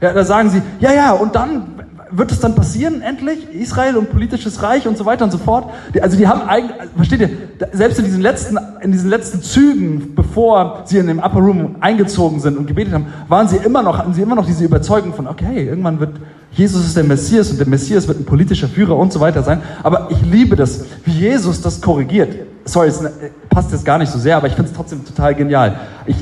Ja, 0.00 0.12
da 0.12 0.24
sagen 0.24 0.48
sie, 0.48 0.62
ja, 0.80 0.92
ja, 0.92 1.12
und 1.12 1.34
dann, 1.34 1.79
wird 2.10 2.32
es 2.32 2.40
dann 2.40 2.54
passieren, 2.54 3.02
endlich? 3.02 3.52
Israel 3.52 3.96
und 3.96 4.10
politisches 4.10 4.62
Reich 4.62 4.86
und 4.86 4.96
so 4.98 5.04
weiter 5.06 5.24
und 5.24 5.30
so 5.30 5.38
fort? 5.38 5.70
Also 6.00 6.16
die 6.16 6.26
haben 6.26 6.42
eigentlich, 6.48 6.76
versteht 6.96 7.20
ihr, 7.20 7.30
selbst 7.72 7.98
in 7.98 8.04
diesen 8.04 8.20
letzten, 8.20 8.58
in 8.82 8.92
diesen 8.92 9.10
letzten 9.10 9.42
Zügen, 9.42 10.14
bevor 10.14 10.82
sie 10.84 10.98
in 10.98 11.06
dem 11.06 11.18
Upper 11.18 11.40
Room 11.40 11.76
eingezogen 11.80 12.40
sind 12.40 12.58
und 12.58 12.66
gebetet 12.66 12.94
haben, 12.94 13.06
waren 13.28 13.48
sie 13.48 13.56
immer 13.56 13.82
noch, 13.82 13.98
hatten 13.98 14.14
sie 14.14 14.22
immer 14.22 14.34
noch 14.34 14.46
diese 14.46 14.64
Überzeugung 14.64 15.14
von, 15.14 15.26
okay, 15.26 15.66
irgendwann 15.66 16.00
wird 16.00 16.14
Jesus 16.52 16.84
ist 16.84 16.96
der 16.96 17.04
Messias 17.04 17.50
und 17.50 17.58
der 17.58 17.68
Messias 17.68 18.08
wird 18.08 18.18
ein 18.18 18.24
politischer 18.24 18.68
Führer 18.68 18.96
und 18.96 19.12
so 19.12 19.20
weiter 19.20 19.42
sein. 19.42 19.62
Aber 19.82 20.08
ich 20.10 20.20
liebe 20.22 20.56
das, 20.56 20.84
wie 21.04 21.12
Jesus 21.12 21.62
das 21.62 21.80
korrigiert. 21.80 22.34
Sorry, 22.64 22.88
es 22.88 23.02
passt 23.48 23.70
jetzt 23.72 23.84
gar 23.84 23.98
nicht 23.98 24.10
so 24.10 24.18
sehr, 24.18 24.36
aber 24.36 24.48
ich 24.48 24.54
finde 24.54 24.70
es 24.70 24.76
trotzdem 24.76 25.04
total 25.04 25.34
genial. 25.34 25.78
Ich, 26.06 26.16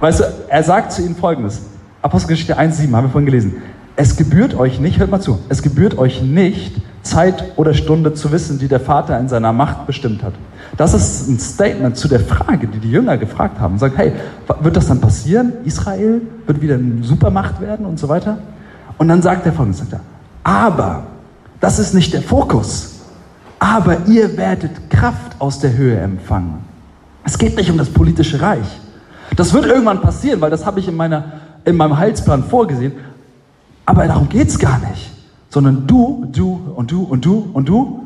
weißt 0.00 0.20
du, 0.20 0.24
er 0.48 0.62
sagt 0.62 0.92
zu 0.92 1.02
ihnen 1.02 1.14
folgendes. 1.14 1.62
Apostelgeschichte 2.02 2.58
1,7 2.58 2.92
haben 2.92 3.04
wir 3.04 3.10
vorhin 3.10 3.26
gelesen. 3.26 3.62
Es 3.96 4.16
gebührt 4.16 4.54
euch 4.54 4.78
nicht, 4.78 4.98
hört 4.98 5.10
mal 5.10 5.20
zu, 5.20 5.38
es 5.48 5.62
gebührt 5.62 5.96
euch 5.96 6.20
nicht, 6.22 6.76
Zeit 7.02 7.52
oder 7.56 7.72
Stunde 7.72 8.12
zu 8.12 8.30
wissen, 8.30 8.58
die 8.58 8.68
der 8.68 8.80
Vater 8.80 9.18
in 9.18 9.28
seiner 9.28 9.52
Macht 9.52 9.86
bestimmt 9.86 10.22
hat. 10.22 10.34
Das 10.76 10.92
ist 10.92 11.28
ein 11.28 11.38
Statement 11.38 11.96
zu 11.96 12.08
der 12.08 12.20
Frage, 12.20 12.66
die 12.66 12.78
die 12.78 12.90
Jünger 12.90 13.16
gefragt 13.16 13.58
haben. 13.60 13.78
Sagt, 13.78 13.96
hey, 13.96 14.12
wird 14.60 14.76
das 14.76 14.88
dann 14.88 15.00
passieren? 15.00 15.52
Israel 15.64 16.20
wird 16.46 16.60
wieder 16.60 16.74
eine 16.74 17.02
Supermacht 17.02 17.60
werden 17.60 17.86
und 17.86 17.98
so 17.98 18.08
weiter? 18.08 18.38
Und 18.98 19.08
dann 19.08 19.22
sagt 19.22 19.46
er 19.46 19.52
folgendes, 19.52 19.78
sagt 19.78 19.94
er, 19.94 20.00
aber, 20.44 21.04
das 21.60 21.78
ist 21.78 21.94
nicht 21.94 22.12
der 22.12 22.22
Fokus, 22.22 22.96
aber 23.58 23.96
ihr 24.06 24.36
werdet 24.36 24.90
Kraft 24.90 25.32
aus 25.38 25.60
der 25.60 25.74
Höhe 25.74 25.98
empfangen. 25.98 26.58
Es 27.24 27.38
geht 27.38 27.56
nicht 27.56 27.70
um 27.70 27.78
das 27.78 27.88
politische 27.88 28.40
Reich. 28.40 28.80
Das 29.34 29.52
wird 29.52 29.66
irgendwann 29.66 30.00
passieren, 30.00 30.40
weil 30.40 30.50
das 30.50 30.66
habe 30.66 30.80
ich 30.80 30.88
in, 30.88 30.94
meiner, 30.94 31.32
in 31.64 31.76
meinem 31.76 31.96
Heilsplan 31.96 32.44
vorgesehen. 32.44 32.92
Aber 33.86 34.06
darum 34.06 34.28
geht 34.28 34.48
es 34.48 34.58
gar 34.58 34.78
nicht. 34.80 35.10
Sondern 35.48 35.86
du, 35.86 36.26
du 36.30 36.60
und 36.74 36.90
du 36.90 37.04
und 37.04 37.24
du 37.24 37.48
und 37.52 37.68
du, 37.68 38.00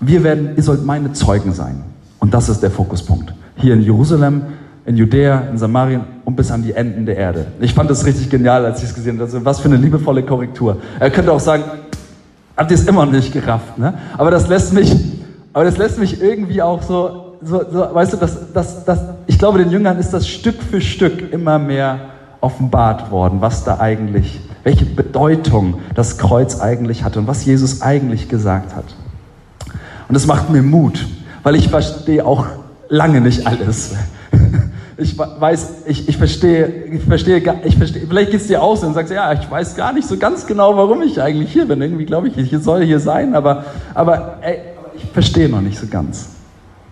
wir 0.00 0.22
werden, 0.22 0.52
ihr 0.56 0.62
sollt 0.62 0.86
meine 0.86 1.12
Zeugen 1.12 1.52
sein. 1.52 1.82
Und 2.20 2.32
das 2.32 2.48
ist 2.48 2.62
der 2.62 2.70
Fokuspunkt. 2.70 3.34
Hier 3.56 3.74
in 3.74 3.82
Jerusalem, 3.82 4.42
in 4.86 4.96
Judäa, 4.96 5.40
in 5.50 5.58
Samarien 5.58 6.02
und 6.24 6.36
bis 6.36 6.50
an 6.50 6.62
die 6.62 6.72
Enden 6.72 7.04
der 7.04 7.16
Erde. 7.16 7.46
Ich 7.60 7.74
fand 7.74 7.90
das 7.90 8.06
richtig 8.06 8.30
genial, 8.30 8.64
als 8.64 8.82
ich 8.82 8.88
es 8.88 8.94
gesehen 8.94 9.14
habe. 9.16 9.24
Also, 9.24 9.44
was 9.44 9.60
für 9.60 9.68
eine 9.68 9.76
liebevolle 9.76 10.22
Korrektur. 10.22 10.78
Er 10.98 11.10
könnte 11.10 11.32
auch 11.32 11.40
sagen, 11.40 11.64
habt 12.56 12.70
ihr 12.70 12.76
es 12.76 12.86
immer 12.86 13.04
noch 13.04 13.12
nicht 13.12 13.32
gerafft. 13.32 13.78
Ne? 13.78 13.94
Aber 14.16 14.30
das 14.30 14.48
lässt 14.48 14.72
mich, 14.72 14.94
aber 15.52 15.64
das 15.64 15.76
lässt 15.76 15.98
mich 15.98 16.22
irgendwie 16.22 16.62
auch 16.62 16.82
so, 16.82 17.36
so, 17.42 17.62
so 17.70 17.88
weißt 17.92 18.14
du, 18.14 18.16
das, 18.16 18.52
das, 18.52 18.84
das, 18.84 19.00
ich 19.26 19.38
glaube, 19.38 19.58
den 19.58 19.70
Jüngern 19.70 19.98
ist 19.98 20.10
das 20.10 20.28
Stück 20.28 20.62
für 20.62 20.80
Stück 20.80 21.32
immer 21.32 21.58
mehr 21.58 22.00
offenbart 22.40 23.10
worden, 23.10 23.40
was 23.40 23.64
da 23.64 23.80
eigentlich 23.80 24.40
welche 24.62 24.84
Bedeutung 24.84 25.80
das 25.94 26.18
Kreuz 26.18 26.60
eigentlich 26.60 27.04
hatte 27.04 27.18
und 27.18 27.26
was 27.26 27.44
Jesus 27.44 27.82
eigentlich 27.82 28.28
gesagt 28.28 28.74
hat. 28.76 28.84
Und 30.08 30.14
das 30.14 30.26
macht 30.26 30.50
mir 30.50 30.62
Mut, 30.62 31.06
weil 31.42 31.54
ich 31.54 31.68
verstehe 31.68 32.26
auch 32.26 32.46
lange 32.88 33.20
nicht 33.20 33.46
alles. 33.46 33.94
Ich 35.02 35.16
weiß, 35.16 35.84
ich, 35.86 36.10
ich 36.10 36.18
verstehe, 36.18 36.66
ich 36.66 37.02
verstehe, 37.02 37.42
ich 37.64 37.78
verstehe, 37.78 38.06
vielleicht 38.06 38.32
geht 38.32 38.42
es 38.42 38.48
dir 38.48 38.62
aus 38.62 38.84
und 38.84 38.92
sagst, 38.92 39.10
ja, 39.10 39.32
ich 39.32 39.50
weiß 39.50 39.74
gar 39.74 39.94
nicht 39.94 40.06
so 40.06 40.18
ganz 40.18 40.46
genau, 40.46 40.76
warum 40.76 41.00
ich 41.00 41.22
eigentlich 41.22 41.50
hier 41.50 41.66
bin. 41.66 41.80
Irgendwie 41.80 42.04
glaube 42.04 42.28
ich, 42.28 42.36
ich 42.36 42.54
soll 42.62 42.84
hier 42.84 43.00
sein, 43.00 43.34
aber, 43.34 43.64
aber 43.94 44.36
ey, 44.42 44.58
ich 44.94 45.06
verstehe 45.10 45.48
noch 45.48 45.62
nicht 45.62 45.78
so 45.78 45.86
ganz. 45.86 46.28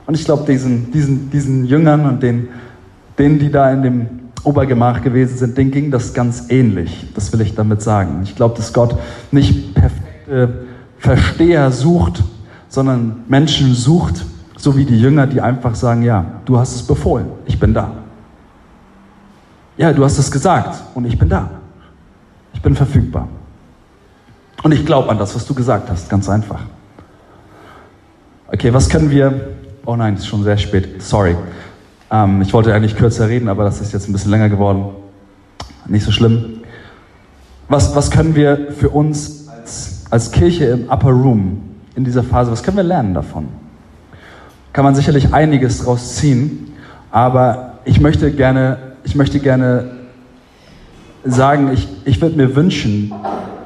Und 0.06 0.14
ich 0.14 0.24
glaube, 0.24 0.50
diesen, 0.50 0.90
diesen, 0.90 1.30
diesen 1.30 1.66
Jüngern 1.66 2.06
und 2.06 2.22
den, 2.22 2.48
denen, 3.18 3.38
die 3.38 3.52
da 3.52 3.70
in 3.70 3.82
dem 3.82 4.06
Obergemach 4.48 5.02
gewesen 5.02 5.36
sind, 5.36 5.58
denen 5.58 5.70
ging 5.70 5.90
das 5.90 6.14
ganz 6.14 6.46
ähnlich. 6.48 7.12
Das 7.14 7.32
will 7.32 7.40
ich 7.42 7.54
damit 7.54 7.82
sagen. 7.82 8.20
Ich 8.22 8.34
glaube, 8.34 8.56
dass 8.56 8.72
Gott 8.72 8.96
nicht 9.30 9.74
perfekte 9.74 10.66
Versteher 10.98 11.70
sucht, 11.70 12.22
sondern 12.68 13.24
Menschen 13.28 13.74
sucht, 13.74 14.24
so 14.56 14.76
wie 14.76 14.84
die 14.84 14.98
Jünger, 14.98 15.26
die 15.26 15.40
einfach 15.40 15.74
sagen, 15.74 16.02
ja, 16.02 16.24
du 16.44 16.58
hast 16.58 16.74
es 16.74 16.82
befohlen, 16.82 17.26
ich 17.46 17.60
bin 17.60 17.74
da. 17.74 17.92
Ja, 19.76 19.92
du 19.92 20.04
hast 20.04 20.18
es 20.18 20.30
gesagt 20.30 20.82
und 20.94 21.04
ich 21.04 21.18
bin 21.18 21.28
da. 21.28 21.50
Ich 22.52 22.60
bin 22.60 22.74
verfügbar. 22.74 23.28
Und 24.64 24.72
ich 24.72 24.84
glaube 24.84 25.08
an 25.10 25.18
das, 25.18 25.34
was 25.36 25.46
du 25.46 25.54
gesagt 25.54 25.88
hast, 25.88 26.10
ganz 26.10 26.28
einfach. 26.28 26.60
Okay, 28.48 28.72
was 28.72 28.88
können 28.88 29.10
wir... 29.10 29.50
Oh 29.86 29.94
nein, 29.94 30.14
es 30.14 30.20
ist 30.20 30.26
schon 30.26 30.42
sehr 30.42 30.56
spät. 30.58 31.00
Sorry. 31.00 31.36
Ähm, 32.10 32.42
ich 32.42 32.52
wollte 32.52 32.74
eigentlich 32.74 32.96
kürzer 32.96 33.28
reden, 33.28 33.48
aber 33.48 33.64
das 33.64 33.80
ist 33.80 33.92
jetzt 33.92 34.08
ein 34.08 34.12
bisschen 34.12 34.30
länger 34.30 34.48
geworden. 34.48 34.86
Nicht 35.86 36.04
so 36.04 36.12
schlimm. 36.12 36.60
Was, 37.68 37.94
was 37.94 38.10
können 38.10 38.34
wir 38.34 38.72
für 38.72 38.90
uns 38.90 39.48
als, 39.48 40.04
als 40.10 40.30
Kirche 40.30 40.66
im 40.66 40.88
Upper 40.88 41.10
Room 41.10 41.60
in 41.94 42.04
dieser 42.04 42.22
Phase, 42.22 42.50
was 42.50 42.62
können 42.62 42.76
wir 42.76 42.84
lernen 42.84 43.14
davon? 43.14 43.48
Kann 44.72 44.84
man 44.84 44.94
sicherlich 44.94 45.34
einiges 45.34 45.84
draus 45.84 46.16
ziehen, 46.16 46.72
aber 47.10 47.74
ich 47.84 48.00
möchte 48.00 48.30
gerne, 48.30 48.78
ich 49.04 49.14
möchte 49.14 49.40
gerne 49.40 49.90
sagen, 51.24 51.70
ich, 51.72 51.88
ich 52.04 52.20
würde 52.20 52.36
mir 52.36 52.54
wünschen, 52.54 53.12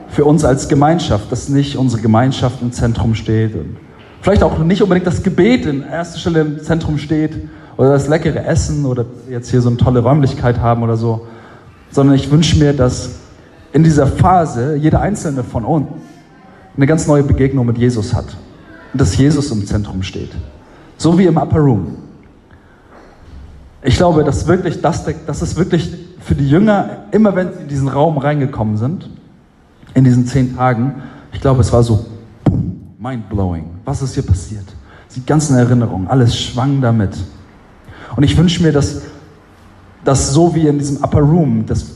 für 0.09 0.25
uns 0.25 0.45
als 0.45 0.69
Gemeinschaft, 0.69 1.33
dass 1.33 1.49
nicht 1.49 1.77
unsere 1.77 2.03
Gemeinschaft 2.03 2.61
im 2.61 2.71
Zentrum 2.71 3.15
steht 3.15 3.55
und 3.55 3.79
vielleicht 4.21 4.43
auch 4.43 4.59
nicht 4.59 4.83
unbedingt 4.83 5.07
das 5.07 5.23
Gebet 5.23 5.65
in 5.65 5.83
erster 5.83 6.19
Stelle 6.19 6.41
im 6.43 6.63
Zentrum 6.63 6.99
steht, 6.99 7.49
oder 7.77 7.91
das 7.93 8.09
leckere 8.09 8.45
Essen 8.45 8.85
oder 8.85 9.05
jetzt 9.29 9.51
hier 9.51 9.61
so 9.61 9.69
eine 9.69 9.79
tolle 9.79 10.01
Räumlichkeit 10.01 10.61
haben 10.61 10.83
oder 10.83 10.97
so, 10.97 11.27
sondern 11.91 12.17
ich 12.17 12.31
wünsche 12.31 12.59
mir, 12.59 12.73
dass 12.73 13.11
in 13.73 13.85
dieser 13.85 14.07
Phase 14.07 14.77
jeder 14.77 15.01
einzelne 15.01 15.43
von 15.43 15.65
uns 15.65 15.87
eine 16.77 16.87
ganz 16.87 17.07
neue 17.07 17.23
Begegnung 17.23 17.67
mit 17.67 17.79
Jesus 17.79 18.15
hat 18.15 18.37
und 18.93 19.01
dass 19.01 19.17
Jesus 19.17 19.51
im 19.51 19.67
Zentrum 19.67 20.03
steht. 20.03 20.31
So 20.97 21.19
wie 21.19 21.27
im 21.27 21.37
Upper 21.37 21.59
Room. 21.59 21.97
Ich 23.83 23.97
glaube, 23.97 24.25
dass 24.25 24.47
wirklich, 24.47 24.81
das, 24.81 25.05
das 25.27 25.43
ist 25.43 25.57
wirklich 25.57 25.93
für 26.21 26.35
die 26.35 26.49
Jünger, 26.49 27.05
immer 27.11 27.35
wenn 27.35 27.53
sie 27.53 27.63
in 27.63 27.69
diesen 27.69 27.89
Raum 27.89 28.19
reingekommen 28.19 28.77
sind, 28.77 29.11
in 29.95 30.05
diesen 30.05 30.27
zehn 30.27 30.57
Tagen, 30.57 31.03
ich 31.33 31.41
glaube, 31.41 31.61
es 31.61 31.73
war 31.73 31.83
so 31.83 32.05
mind-blowing. 32.99 33.65
Was 33.85 34.03
ist 34.03 34.15
hier 34.15 34.23
passiert? 34.23 34.65
Die 35.17 35.27
ganzen 35.27 35.57
Erinnerungen, 35.57 36.07
alles 36.07 36.39
schwang 36.39 36.81
damit. 36.81 37.17
Und 38.17 38.23
ich 38.23 38.37
wünsche 38.37 38.63
mir, 38.63 38.73
dass, 38.73 39.03
dass 40.05 40.33
so 40.33 40.55
wie 40.55 40.67
in 40.67 40.79
diesem 40.79 41.03
Upper 41.03 41.21
Room, 41.21 41.67
dass, 41.67 41.87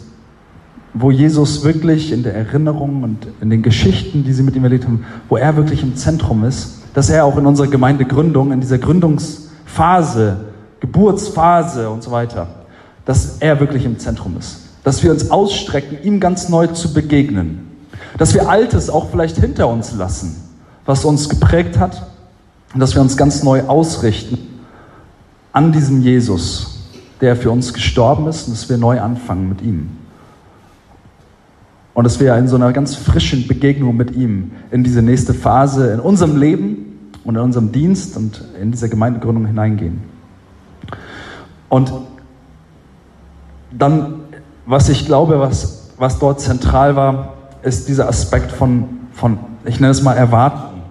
wo 0.94 1.10
Jesus 1.10 1.64
wirklich 1.64 2.12
in 2.12 2.22
der 2.22 2.34
Erinnerung 2.34 3.02
und 3.02 3.26
in 3.40 3.50
den 3.50 3.62
Geschichten, 3.62 4.24
die 4.24 4.32
sie 4.32 4.42
mit 4.42 4.56
ihm 4.56 4.64
erlebt 4.64 4.84
haben, 4.84 5.04
wo 5.28 5.36
er 5.36 5.56
wirklich 5.56 5.82
im 5.82 5.96
Zentrum 5.96 6.44
ist, 6.44 6.82
dass 6.94 7.10
er 7.10 7.24
auch 7.24 7.36
in 7.36 7.46
unserer 7.46 7.68
Gemeindegründung, 7.68 8.52
in 8.52 8.60
dieser 8.60 8.78
Gründungsphase 8.78 10.46
Geburtsphase 10.80 11.90
und 11.90 12.02
so 12.02 12.10
weiter, 12.10 12.48
dass 13.04 13.38
er 13.38 13.60
wirklich 13.60 13.84
im 13.84 13.98
Zentrum 13.98 14.36
ist. 14.38 14.60
Dass 14.84 15.02
wir 15.02 15.10
uns 15.10 15.30
ausstrecken, 15.30 15.98
ihm 16.02 16.20
ganz 16.20 16.48
neu 16.48 16.68
zu 16.68 16.92
begegnen. 16.92 17.70
Dass 18.18 18.34
wir 18.34 18.48
Altes 18.48 18.88
auch 18.88 19.10
vielleicht 19.10 19.36
hinter 19.36 19.68
uns 19.68 19.92
lassen, 19.92 20.36
was 20.84 21.04
uns 21.04 21.28
geprägt 21.28 21.78
hat. 21.78 22.10
Und 22.72 22.80
dass 22.80 22.94
wir 22.94 23.02
uns 23.02 23.16
ganz 23.16 23.42
neu 23.42 23.62
ausrichten 23.62 24.55
an 25.56 25.72
diesem 25.72 26.02
Jesus, 26.02 26.90
der 27.22 27.34
für 27.34 27.50
uns 27.50 27.72
gestorben 27.72 28.26
ist 28.26 28.46
und 28.46 28.52
dass 28.52 28.68
wir 28.68 28.76
neu 28.76 29.00
anfangen 29.00 29.48
mit 29.48 29.62
ihm. 29.62 29.88
Und 31.94 32.04
dass 32.04 32.20
wir 32.20 32.36
in 32.36 32.46
so 32.46 32.56
einer 32.56 32.74
ganz 32.74 32.94
frischen 32.94 33.48
Begegnung 33.48 33.96
mit 33.96 34.14
ihm 34.14 34.50
in 34.70 34.84
diese 34.84 35.00
nächste 35.00 35.32
Phase 35.32 35.94
in 35.94 36.00
unserem 36.00 36.36
Leben 36.36 37.10
und 37.24 37.36
in 37.36 37.40
unserem 37.40 37.72
Dienst 37.72 38.18
und 38.18 38.44
in 38.60 38.70
diese 38.70 38.90
Gemeindegründung 38.90 39.46
hineingehen. 39.46 40.02
Und 41.70 41.90
dann, 43.70 44.20
was 44.66 44.90
ich 44.90 45.06
glaube, 45.06 45.40
was, 45.40 45.92
was 45.96 46.18
dort 46.18 46.38
zentral 46.38 46.96
war, 46.96 47.32
ist 47.62 47.88
dieser 47.88 48.10
Aspekt 48.10 48.52
von, 48.52 48.88
von, 49.10 49.38
ich 49.64 49.80
nenne 49.80 49.92
es 49.92 50.02
mal 50.02 50.18
Erwarten 50.18 50.82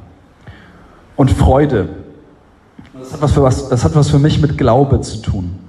und 1.16 1.30
Freude. 1.30 2.05
Das 3.06 3.14
hat 3.14 3.22
was 3.22 3.32
für, 3.34 3.44
was, 3.44 3.70
das 3.70 3.84
hat 3.84 3.96
was 3.96 4.10
für 4.10 4.18
mich 4.18 4.42
mit 4.42 4.58
Glaube 4.58 5.00
zu 5.02 5.22
tun. 5.22 5.60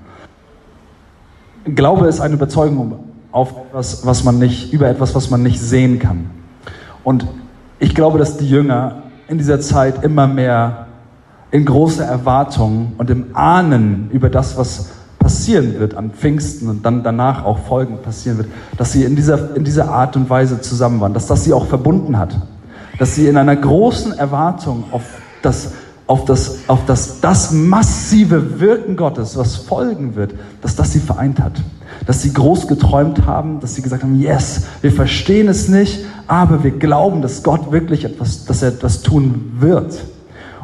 Glaube 1.67 2.07
ist 2.07 2.21
eine 2.21 2.35
Überzeugung 2.35 2.99
auf 3.31 3.53
etwas, 3.69 4.07
was 4.07 4.25
man 4.25 4.39
nicht, 4.39 4.73
über 4.73 4.89
etwas, 4.89 5.15
was 5.15 5.29
man 5.29 5.43
nicht 5.43 5.61
sehen 5.61 5.99
kann. 5.99 6.31
Und 7.05 7.27
ich 7.79 7.95
glaube, 7.95 8.19
dass 8.19 8.39
die 8.39 8.49
Jünger 8.49 9.03
in 9.29 9.37
dieser 9.37 9.61
Zeit 9.61 10.03
immer 10.03 10.27
mehr 10.27 10.87
in 11.51 11.67
großer 11.67 12.05
Erwartung 12.05 12.95
und 12.97 13.11
im 13.11 13.37
Ahnen 13.37 14.09
über 14.13 14.31
das, 14.31 14.57
was 14.57 14.93
passieren 15.19 15.79
wird 15.79 15.95
an 15.95 16.13
Pfingsten 16.13 16.71
und 16.71 16.87
dann 16.87 17.03
danach 17.03 17.45
auch 17.45 17.59
folgend 17.59 18.03
passieren 18.03 18.39
wird, 18.39 18.49
dass 18.79 18.93
sie 18.93 19.05
in 19.05 19.15
dieser, 19.15 19.55
in 19.57 19.65
dieser 19.65 19.91
Art 19.91 20.17
und 20.17 20.31
Weise 20.31 20.63
zusammen 20.63 21.01
waren, 21.01 21.13
dass 21.13 21.27
das 21.27 21.45
sie 21.45 21.53
auch 21.53 21.67
verbunden 21.67 22.19
hat, 22.19 22.35
dass 22.99 23.15
sie 23.15 23.29
in 23.29 23.37
einer 23.37 23.57
großen 23.57 24.17
Erwartung 24.17 24.85
auf 24.91 25.03
das 25.43 25.73
auf 26.07 26.25
das, 26.25 26.69
auf 26.69 26.87
das, 26.87 27.21
das 27.21 27.53
massive 27.53 28.61
Wirken 28.61 28.97
Gottes, 28.97 29.37
was 29.37 29.57
folgen 29.57 30.15
wird, 30.15 30.35
dass 30.63 30.77
das 30.77 30.93
sie 30.93 31.01
vereint 31.01 31.41
hat. 31.41 31.61
Dass 32.07 32.23
sie 32.23 32.33
groß 32.33 32.69
geträumt 32.69 33.27
haben, 33.27 33.59
dass 33.61 33.75
sie 33.75 33.83
gesagt 33.83 34.03
haben, 34.03 34.21
yes, 34.21 34.63
wir 34.83 34.93
verstehen 34.93 35.49
es 35.49 35.69
nicht, 35.69 36.05
aber 36.29 36.63
wir 36.63 36.73
glauben, 36.73 37.23
dass 37.23 37.43
Gott 37.43 37.73
wirklich 37.73 38.05
etwas, 38.05 38.45
dass 38.45 38.63
er 38.63 38.69
etwas 38.69 39.03
tun 39.03 39.57
wird. 39.59 40.05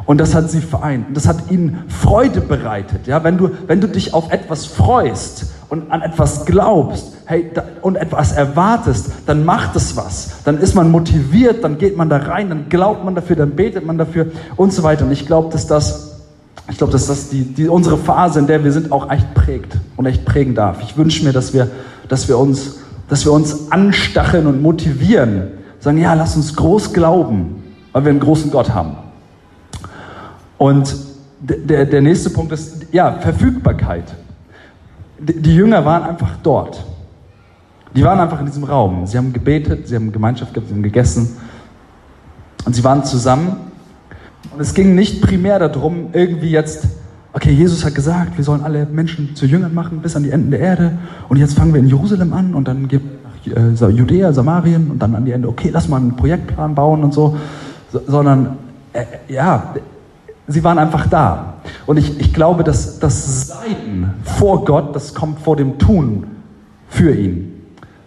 Und 0.05 0.19
das 0.19 0.35
hat 0.35 0.49
sie 0.49 0.61
vereint. 0.61 1.09
Und 1.09 1.17
das 1.17 1.27
hat 1.27 1.49
ihnen 1.49 1.83
Freude 1.87 2.41
bereitet. 2.41 3.07
Ja, 3.07 3.23
wenn 3.23 3.37
du, 3.37 3.51
wenn 3.67 3.81
du 3.81 3.87
dich 3.87 4.13
auf 4.13 4.31
etwas 4.31 4.65
freust 4.65 5.45
und 5.73 5.91
an 5.91 6.03
etwas 6.03 6.45
glaubst, 6.45 7.13
hey, 7.25 7.49
da, 7.51 7.63
und 7.81 7.95
etwas 7.95 8.33
erwartest, 8.33 9.09
dann 9.25 9.43
macht 9.43 9.75
es 9.75 9.97
was. 9.97 10.43
Dann 10.45 10.59
ist 10.59 10.75
man 10.75 10.91
motiviert, 10.91 11.63
dann 11.63 11.79
geht 11.79 11.97
man 11.97 12.09
da 12.09 12.17
rein, 12.17 12.49
dann 12.49 12.69
glaubt 12.69 13.03
man 13.03 13.15
dafür, 13.15 13.35
dann 13.37 13.55
betet 13.55 13.83
man 13.83 13.97
dafür 13.97 14.27
und 14.55 14.71
so 14.71 14.83
weiter. 14.83 15.03
Und 15.05 15.11
ich 15.11 15.25
glaube, 15.25 15.51
dass 15.51 15.65
das, 15.65 16.19
ich 16.69 16.77
glaube, 16.77 16.93
dass 16.93 17.07
das 17.07 17.29
die, 17.29 17.41
die, 17.41 17.67
unsere 17.67 17.97
Phase, 17.97 18.37
in 18.37 18.45
der 18.45 18.63
wir 18.63 18.71
sind, 18.71 18.91
auch 18.91 19.09
echt 19.09 19.33
prägt 19.33 19.75
und 19.97 20.05
echt 20.05 20.25
prägen 20.25 20.53
darf. 20.53 20.77
Ich 20.83 20.95
wünsche 20.95 21.25
mir, 21.25 21.33
dass 21.33 21.55
wir, 21.55 21.71
dass 22.07 22.27
wir 22.27 22.37
uns, 22.37 22.77
dass 23.09 23.25
wir 23.25 23.31
uns 23.31 23.71
anstacheln 23.71 24.45
und 24.45 24.61
motivieren. 24.61 25.47
Sagen, 25.79 25.97
ja, 25.97 26.13
lass 26.13 26.35
uns 26.35 26.55
groß 26.55 26.93
glauben, 26.93 27.63
weil 27.93 28.05
wir 28.05 28.11
einen 28.11 28.19
großen 28.19 28.51
Gott 28.51 28.69
haben. 28.69 28.95
Und 30.59 30.95
der, 31.39 31.85
der 31.85 32.01
nächste 32.01 32.29
Punkt 32.29 32.51
ist, 32.51 32.85
ja, 32.91 33.13
Verfügbarkeit. 33.13 34.05
Die 35.25 35.55
Jünger 35.55 35.85
waren 35.85 36.03
einfach 36.03 36.37
dort. 36.43 36.83
Die 37.95 38.03
waren 38.03 38.19
einfach 38.19 38.39
in 38.39 38.47
diesem 38.47 38.63
Raum. 38.63 39.05
Sie 39.05 39.17
haben 39.17 39.31
gebetet, 39.31 39.87
sie 39.87 39.95
haben 39.95 40.11
Gemeinschaft 40.11 40.53
gehabt, 40.53 40.67
sie 40.67 40.75
haben 40.75 40.83
gegessen. 40.83 41.37
Und 42.65 42.75
sie 42.75 42.83
waren 42.83 43.03
zusammen. 43.03 43.57
Und 44.51 44.59
es 44.59 44.73
ging 44.73 44.95
nicht 44.95 45.21
primär 45.21 45.59
darum, 45.59 46.09
irgendwie 46.13 46.49
jetzt, 46.49 46.87
okay, 47.33 47.51
Jesus 47.51 47.85
hat 47.85 47.95
gesagt, 47.95 48.37
wir 48.37 48.43
sollen 48.43 48.63
alle 48.63 48.85
Menschen 48.85 49.35
zu 49.35 49.45
Jüngern 49.45 49.73
machen, 49.73 49.99
bis 50.01 50.15
an 50.15 50.23
die 50.23 50.31
Enden 50.31 50.51
der 50.51 50.59
Erde. 50.59 50.97
Und 51.29 51.37
jetzt 51.37 51.53
fangen 51.53 51.73
wir 51.73 51.79
in 51.79 51.87
Jerusalem 51.87 52.33
an 52.33 52.53
und 52.55 52.67
dann 52.67 52.89
wir 52.89 53.01
nach 53.23 53.81
äh, 53.81 53.91
Judäa, 53.91 54.33
Samarien 54.33 54.91
und 54.91 54.99
dann 54.99 55.15
an 55.15 55.25
die 55.25 55.31
Ende, 55.31 55.47
okay, 55.47 55.69
lass 55.71 55.87
mal 55.87 55.97
einen 55.97 56.15
Projektplan 56.15 56.75
bauen 56.75 57.03
und 57.03 57.13
so. 57.13 57.37
so 57.91 58.01
sondern, 58.07 58.57
äh, 58.91 59.05
ja, 59.27 59.73
Sie 60.53 60.63
waren 60.63 60.77
einfach 60.77 61.07
da. 61.07 61.55
Und 61.87 61.97
ich, 61.97 62.19
ich 62.19 62.31
glaube, 62.31 62.63
dass 62.63 62.99
das 62.99 63.47
Sein 63.47 64.13
vor 64.23 64.65
Gott, 64.65 64.95
das 64.95 65.15
kommt 65.15 65.39
vor 65.39 65.55
dem 65.55 65.79
Tun 65.79 66.27
für 66.87 67.11
ihn. 67.11 67.49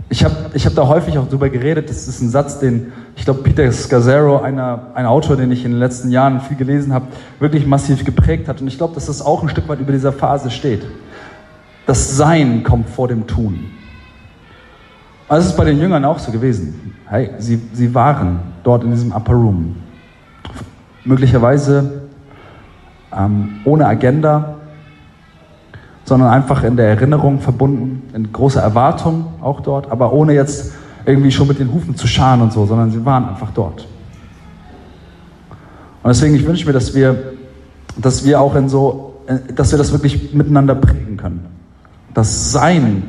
Ich 0.09 0.25
habe 0.25 0.37
ich 0.55 0.65
hab 0.65 0.77
da 0.77 0.87
häufig 0.87 1.19
auch 1.19 1.29
drüber 1.29 1.51
geredet. 1.51 1.91
Das 1.91 2.07
ist 2.07 2.23
ein 2.23 2.31
Satz, 2.31 2.61
den 2.61 2.93
ich 3.17 3.25
glaube, 3.25 3.43
Peter 3.43 3.71
Scazzaro, 3.73 4.39
einer, 4.43 4.93
ein 4.95 5.07
Autor, 5.07 5.35
den 5.35 5.51
ich 5.51 5.65
in 5.65 5.73
den 5.73 5.81
letzten 5.81 6.13
Jahren 6.13 6.41
viel 6.41 6.57
gelesen 6.57 6.95
habe, 6.95 7.07
wirklich 7.41 7.67
massiv 7.67 8.05
geprägt 8.05 8.47
hat. 8.47 8.61
Und 8.61 8.69
ich 8.69 8.79
glaube, 8.79 8.95
dass 8.95 9.07
das 9.07 9.23
auch 9.23 9.43
ein 9.43 9.49
Stück 9.49 9.69
weit 9.69 9.81
über 9.81 9.91
dieser 9.91 10.13
Phase 10.13 10.53
steht. 10.53 10.87
Das 11.85 12.17
Sein 12.17 12.63
kommt 12.63 12.89
vor 12.89 13.09
dem 13.09 13.27
Tun. 13.27 13.73
Also 15.27 15.47
es 15.47 15.51
ist 15.51 15.57
bei 15.57 15.65
den 15.65 15.81
Jüngern 15.81 16.05
auch 16.05 16.21
so 16.21 16.31
gewesen. 16.31 16.95
Hey, 17.09 17.31
sie, 17.39 17.61
sie 17.73 17.93
waren 17.93 18.39
dort 18.63 18.85
in 18.85 18.93
diesem 18.93 19.11
Upper 19.11 19.33
Room. 19.33 19.75
Möglicherweise 21.05 22.06
ähm, 23.17 23.61
ohne 23.65 23.87
Agenda, 23.87 24.57
sondern 26.05 26.31
einfach 26.31 26.63
in 26.63 26.77
der 26.77 26.89
Erinnerung 26.89 27.41
verbunden, 27.41 28.03
in 28.15 28.33
großer 28.33 28.63
Erwartung 28.63 29.27
auch 29.43 29.61
dort, 29.61 29.91
aber 29.91 30.13
ohne 30.13 30.35
jetzt 30.35 30.73
irgendwie 31.05 31.33
schon 31.33 31.49
mit 31.49 31.59
den 31.59 31.73
Hufen 31.73 31.97
zu 31.97 32.07
scharen 32.07 32.41
und 32.43 32.53
so, 32.53 32.67
sondern 32.67 32.91
sie 32.91 33.05
waren 33.05 33.29
einfach 33.29 33.51
dort. 33.53 33.87
Und 36.03 36.09
deswegen, 36.09 36.37
ich 36.37 36.47
wünsche 36.47 36.67
mir, 36.67 36.73
dass 36.73 36.95
wir, 36.95 37.33
dass 37.97 38.25
wir 38.25 38.41
auch 38.41 38.55
in 38.55 38.69
so, 38.69 39.15
dass 39.55 39.73
wir 39.73 39.79
das 39.79 39.93
wirklich 39.93 40.33
miteinander 40.33 40.77
prägen 40.77 41.17
können. 41.17 41.47
Das 42.15 42.53
Sein, 42.53 43.03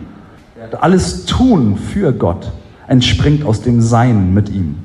alles 0.81 1.25
Tun 1.25 1.77
für 1.77 2.11
Gott 2.11 2.51
entspringt 2.87 3.45
aus 3.45 3.61
dem 3.61 3.81
Sein 3.81 4.33
mit 4.33 4.49
ihm. 4.49 4.77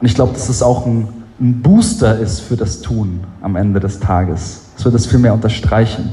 Und 0.00 0.06
ich 0.06 0.14
glaube, 0.14 0.32
das 0.34 0.48
ist 0.48 0.62
auch 0.62 0.86
ein 0.86 1.08
ein 1.40 1.62
Booster 1.62 2.18
ist 2.18 2.40
für 2.40 2.56
das 2.56 2.80
Tun 2.80 3.20
am 3.40 3.56
Ende 3.56 3.80
des 3.80 3.98
Tages. 3.98 4.62
Es 4.76 4.84
wird 4.84 4.94
das 4.94 5.06
viel 5.06 5.18
mehr 5.18 5.34
unterstreichen. 5.34 6.12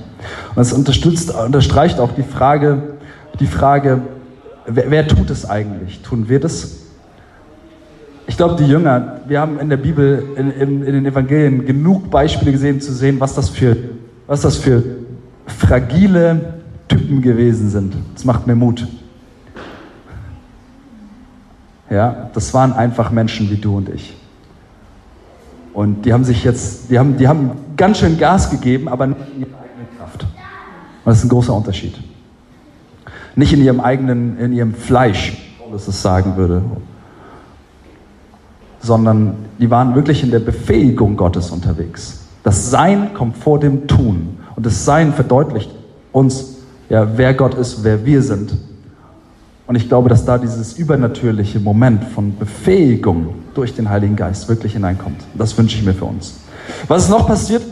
Und 0.56 0.62
es 0.62 0.74
unterstützt, 0.74 1.32
unterstreicht 1.32 2.00
auch 2.00 2.12
die 2.14 2.24
Frage, 2.24 2.96
die 3.40 3.48
Frage, 3.48 4.02
wer, 4.66 4.90
wer 4.90 5.08
tut 5.08 5.30
es 5.30 5.48
eigentlich? 5.48 6.02
Tun 6.02 6.28
wir 6.28 6.40
das? 6.40 6.78
Ich 8.28 8.38
glaube, 8.38 8.56
die 8.56 8.66
Jünger, 8.66 9.22
wir 9.28 9.40
haben 9.40 9.60
in 9.60 9.70
der 9.70 9.78
Bibel, 9.78 10.24
in, 10.36 10.52
in, 10.52 10.84
in, 10.84 10.94
den 10.94 11.06
Evangelien 11.06 11.66
genug 11.66 12.10
Beispiele 12.10 12.52
gesehen, 12.52 12.82
zu 12.82 12.94
sehen, 12.94 13.20
was 13.20 13.36
das 13.36 13.50
für, 13.50 13.76
was 14.28 14.42
das 14.42 14.58
für 14.58 14.84
fragile 15.46 16.56
Typen 16.88 17.22
gewesen 17.22 17.70
sind. 17.70 17.96
Das 18.14 18.26
macht 18.26 18.48
mir 18.48 18.56
Mut. 18.56 18.88
Ja, 21.90 22.30
das 22.34 22.54
waren 22.54 22.74
einfach 22.74 23.12
Menschen 23.12 23.50
wie 23.50 23.58
du 23.58 23.78
und 23.78 23.90
ich. 23.90 24.16
Und 25.74 26.04
die 26.06 26.14
haben 26.14 26.24
sich 26.24 26.44
jetzt, 26.44 26.90
die 26.90 27.00
haben, 27.00 27.18
die 27.18 27.28
haben 27.28 27.52
ganz 27.78 28.00
schön 28.00 28.18
Gas 28.18 28.50
gegeben, 28.50 28.88
aber 28.88 29.08
nicht 29.08 29.20
in 29.36 29.42
ihrer 29.42 29.58
eigenen 29.60 29.98
Kraft. 29.98 30.24
Und 30.24 30.30
das 31.06 31.20
ist 31.20 31.26
ein 31.26 31.30
großer 31.30 31.54
Unterschied. 31.54 31.96
Nicht 33.36 33.54
in 33.54 33.64
ihrem 33.64 33.80
eigenen, 33.80 34.38
in 34.38 34.54
ihrem 34.54 34.74
Fleisch, 34.74 35.38
Paulus 35.60 35.88
es 35.88 36.02
sagen 36.02 36.36
würde, 36.36 36.62
sondern 38.82 39.36
die 39.60 39.70
waren 39.70 39.96
wirklich 39.96 40.24
in 40.24 40.32
der 40.32 40.40
Befähigung 40.40 41.16
Gottes 41.16 41.52
unterwegs. 41.52 42.28
Das 42.44 42.70
Sein 42.72 43.14
kommt 43.14 43.38
vor 43.38 43.60
dem 43.60 43.88
Tun. 43.88 44.40
Und 44.56 44.66
das 44.66 44.84
Sein 44.84 45.14
verdeutlicht 45.14 45.72
uns, 46.12 46.58
ja, 46.90 47.08
wer 47.16 47.34
Gott 47.34 47.54
ist, 47.54 47.84
wer 47.84 48.06
wir 48.06 48.22
sind. 48.22 48.58
Und 49.68 49.76
ich 49.76 49.88
glaube, 49.88 50.10
dass 50.10 50.26
da 50.26 50.38
dieses 50.38 50.74
übernatürliche 50.74 51.60
Moment 51.60 52.04
von 52.04 52.38
Befähigung 52.38 53.36
durch 53.54 53.74
den 53.74 53.90
Heiligen 53.90 54.16
Geist 54.16 54.50
wirklich 54.50 54.74
hineinkommt. 54.74 55.22
Das 55.34 55.58
wünsche 55.58 55.78
ich 55.78 55.86
mir 55.86 55.94
für 55.94 56.06
uns. 56.06 56.36
Was 56.88 57.06
ist 57.06 57.10
noch 57.10 57.28
passiert? 57.28 57.64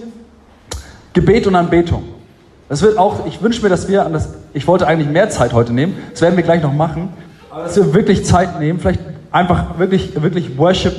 Gebet 1.14 1.48
und 1.48 1.56
Anbetung. 1.56 2.04
Das 2.70 2.82
wird 2.84 2.98
auch, 2.98 3.26
ich 3.26 3.42
wünsche 3.42 3.64
mir, 3.64 3.70
dass 3.70 3.88
wir 3.88 4.06
an 4.06 4.14
das, 4.14 4.30
ich 4.54 4.68
wollte 4.68 4.86
eigentlich 4.86 5.10
mehr 5.10 5.30
Zeit 5.30 5.54
heute 5.54 5.74
nehmen, 5.74 5.96
das 6.12 6.22
werden 6.22 6.36
wir 6.36 6.44
gleich 6.44 6.62
noch 6.62 6.74
machen, 6.74 7.10
aber 7.50 7.64
dass 7.64 7.76
wir 7.76 7.94
wirklich 7.96 8.26
Zeit 8.26 8.60
nehmen, 8.60 8.80
vielleicht 8.80 9.02
einfach 9.32 9.80
wirklich, 9.80 10.22
wirklich 10.22 10.56
Worship, 10.58 10.94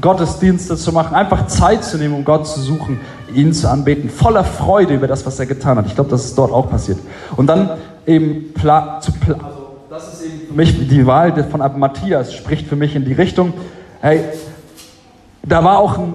Gottesdienste 0.00 0.76
zu 0.76 0.92
machen, 0.92 1.14
einfach 1.14 1.48
Zeit 1.48 1.84
zu 1.84 1.98
nehmen, 1.98 2.14
um 2.14 2.24
Gott 2.24 2.46
zu 2.46 2.60
suchen, 2.60 3.00
ihn 3.34 3.52
zu 3.52 3.68
anbeten, 3.68 4.08
voller 4.08 4.44
Freude 4.44 4.94
über 4.94 5.06
das, 5.06 5.26
was 5.26 5.38
er 5.38 5.46
getan 5.46 5.76
hat. 5.76 5.86
Ich 5.86 5.94
glaube, 5.94 6.08
das 6.08 6.24
ist 6.24 6.38
dort 6.38 6.52
auch 6.52 6.70
passiert. 6.70 6.98
Und 7.36 7.48
dann 7.48 7.70
eben 8.06 8.52
pla 8.54 9.00
zu 9.00 9.12
pla 9.12 9.34
also 9.34 9.62
das 9.90 10.14
ist 10.14 10.24
eben 10.24 10.38
für 10.38 10.41
mich 10.56 10.88
die 10.88 11.06
Wahl 11.06 11.32
von 11.44 11.60
Matthias 11.78 12.34
spricht 12.34 12.66
für 12.66 12.76
mich 12.76 12.96
in 12.96 13.04
die 13.04 13.12
Richtung, 13.12 13.52
Hey, 14.04 14.24
da 15.44 15.62
war 15.62 15.78
auch, 15.78 15.96
ein, 15.96 16.14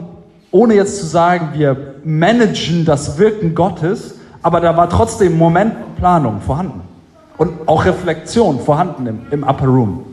ohne 0.52 0.74
jetzt 0.74 1.00
zu 1.00 1.06
sagen, 1.06 1.52
wir 1.54 1.96
managen 2.04 2.84
das 2.84 3.18
Wirken 3.18 3.56
Gottes, 3.56 4.16
aber 4.42 4.60
da 4.60 4.76
war 4.76 4.90
trotzdem 4.90 5.38
Moment 5.38 5.96
Planung 5.96 6.42
vorhanden 6.42 6.82
und 7.38 7.66
auch 7.66 7.86
Reflexion 7.86 8.60
vorhanden 8.60 9.08
im, 9.08 9.22
im 9.32 9.44
Upper 9.44 9.68
Room. 9.68 10.04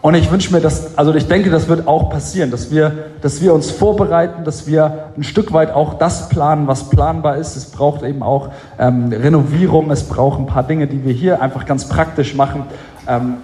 Und 0.00 0.14
ich 0.14 0.30
wünsche 0.30 0.52
mir, 0.52 0.60
dass, 0.60 0.96
also 0.96 1.12
ich 1.14 1.26
denke, 1.26 1.50
das 1.50 1.66
wird 1.66 1.88
auch 1.88 2.08
passieren, 2.08 2.52
dass 2.52 2.70
wir, 2.70 3.06
dass 3.20 3.40
wir 3.40 3.52
uns 3.52 3.70
vorbereiten, 3.70 4.44
dass 4.44 4.66
wir 4.66 5.10
ein 5.16 5.24
Stück 5.24 5.52
weit 5.52 5.72
auch 5.72 5.94
das 5.94 6.28
planen, 6.28 6.68
was 6.68 6.88
planbar 6.88 7.36
ist. 7.36 7.56
Es 7.56 7.66
braucht 7.66 8.04
eben 8.04 8.22
auch 8.22 8.50
ähm, 8.78 9.08
Renovierung, 9.12 9.90
es 9.90 10.04
braucht 10.04 10.38
ein 10.38 10.46
paar 10.46 10.62
Dinge, 10.62 10.86
die 10.86 11.04
wir 11.04 11.12
hier 11.12 11.42
einfach 11.42 11.66
ganz 11.66 11.88
praktisch 11.88 12.34
machen. 12.36 12.64
Ähm, 13.08 13.38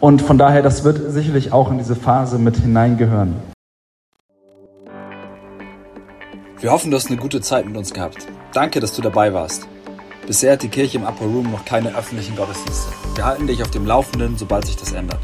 und 0.00 0.22
von 0.22 0.38
daher, 0.38 0.62
das 0.62 0.82
wird 0.82 1.12
sicherlich 1.12 1.52
auch 1.52 1.70
in 1.70 1.76
diese 1.76 1.94
Phase 1.94 2.38
mit 2.38 2.56
hineingehören. 2.56 3.34
Wir 6.60 6.72
hoffen, 6.72 6.90
du 6.90 6.96
hast 6.96 7.08
eine 7.08 7.18
gute 7.18 7.42
Zeit 7.42 7.66
mit 7.66 7.76
uns 7.76 7.92
gehabt. 7.92 8.26
Danke, 8.54 8.80
dass 8.80 8.94
du 8.94 9.02
dabei 9.02 9.34
warst. 9.34 9.68
Bisher 10.26 10.54
hat 10.54 10.62
die 10.62 10.68
Kirche 10.68 10.98
im 10.98 11.04
Upper 11.04 11.24
Room 11.24 11.50
noch 11.50 11.64
keine 11.64 11.94
öffentlichen 11.94 12.34
Gottesdienste. 12.34 12.92
Wir 13.14 13.26
halten 13.26 13.46
dich 13.46 13.62
auf 13.62 13.70
dem 13.70 13.86
Laufenden, 13.86 14.36
sobald 14.38 14.66
sich 14.66 14.76
das 14.76 14.92
ändert. 14.92 15.20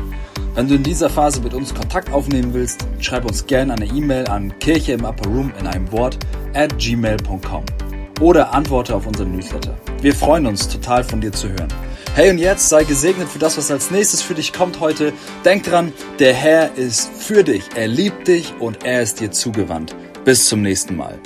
Wenn 0.55 0.69
du 0.69 0.77
in 0.77 0.85
dieser 0.85 1.11
Phase 1.11 1.41
mit 1.41 1.53
uns 1.53 1.75
Kontakt 1.75 2.13
aufnehmen 2.13 2.55
willst, 2.55 2.87
schreib 3.01 3.25
uns 3.25 3.45
gerne 3.45 3.75
eine 3.75 3.87
E-Mail 3.87 4.29
an 4.29 4.57
kirche 4.61 4.93
im 4.93 5.05
Upper 5.05 5.29
Room 5.29 5.53
in 5.59 5.67
einem 5.67 5.91
Wort 5.91 6.17
at 6.55 6.79
gmail.com 6.79 7.65
oder 8.21 8.55
antworte 8.55 8.95
auf 8.95 9.05
unseren 9.05 9.33
Newsletter. 9.33 9.77
Wir 10.01 10.15
freuen 10.15 10.47
uns 10.47 10.69
total 10.69 11.03
von 11.03 11.21
dir 11.21 11.33
zu 11.33 11.49
hören. 11.49 11.69
Hey 12.15 12.31
und 12.31 12.39
jetzt 12.39 12.69
sei 12.69 12.85
gesegnet 12.85 13.29
für 13.29 13.41
das, 13.41 13.59
was 13.59 13.73
als 13.73 13.91
nächstes 13.91 14.23
für 14.23 14.35
dich 14.35 14.53
kommt 14.53 14.79
heute. 14.79 15.13
Denk 15.45 15.65
dran, 15.65 15.93
der 16.21 16.33
Herr 16.33 16.73
ist 16.77 17.11
für 17.19 17.43
dich, 17.43 17.65
er 17.75 17.89
liebt 17.89 18.29
dich 18.29 18.55
und 18.61 18.85
er 18.85 19.03
ist 19.03 19.19
dir 19.19 19.33
zugewandt. 19.33 19.97
Bis 20.25 20.47
zum 20.47 20.63
nächsten 20.63 20.95
Mal. 20.95 21.19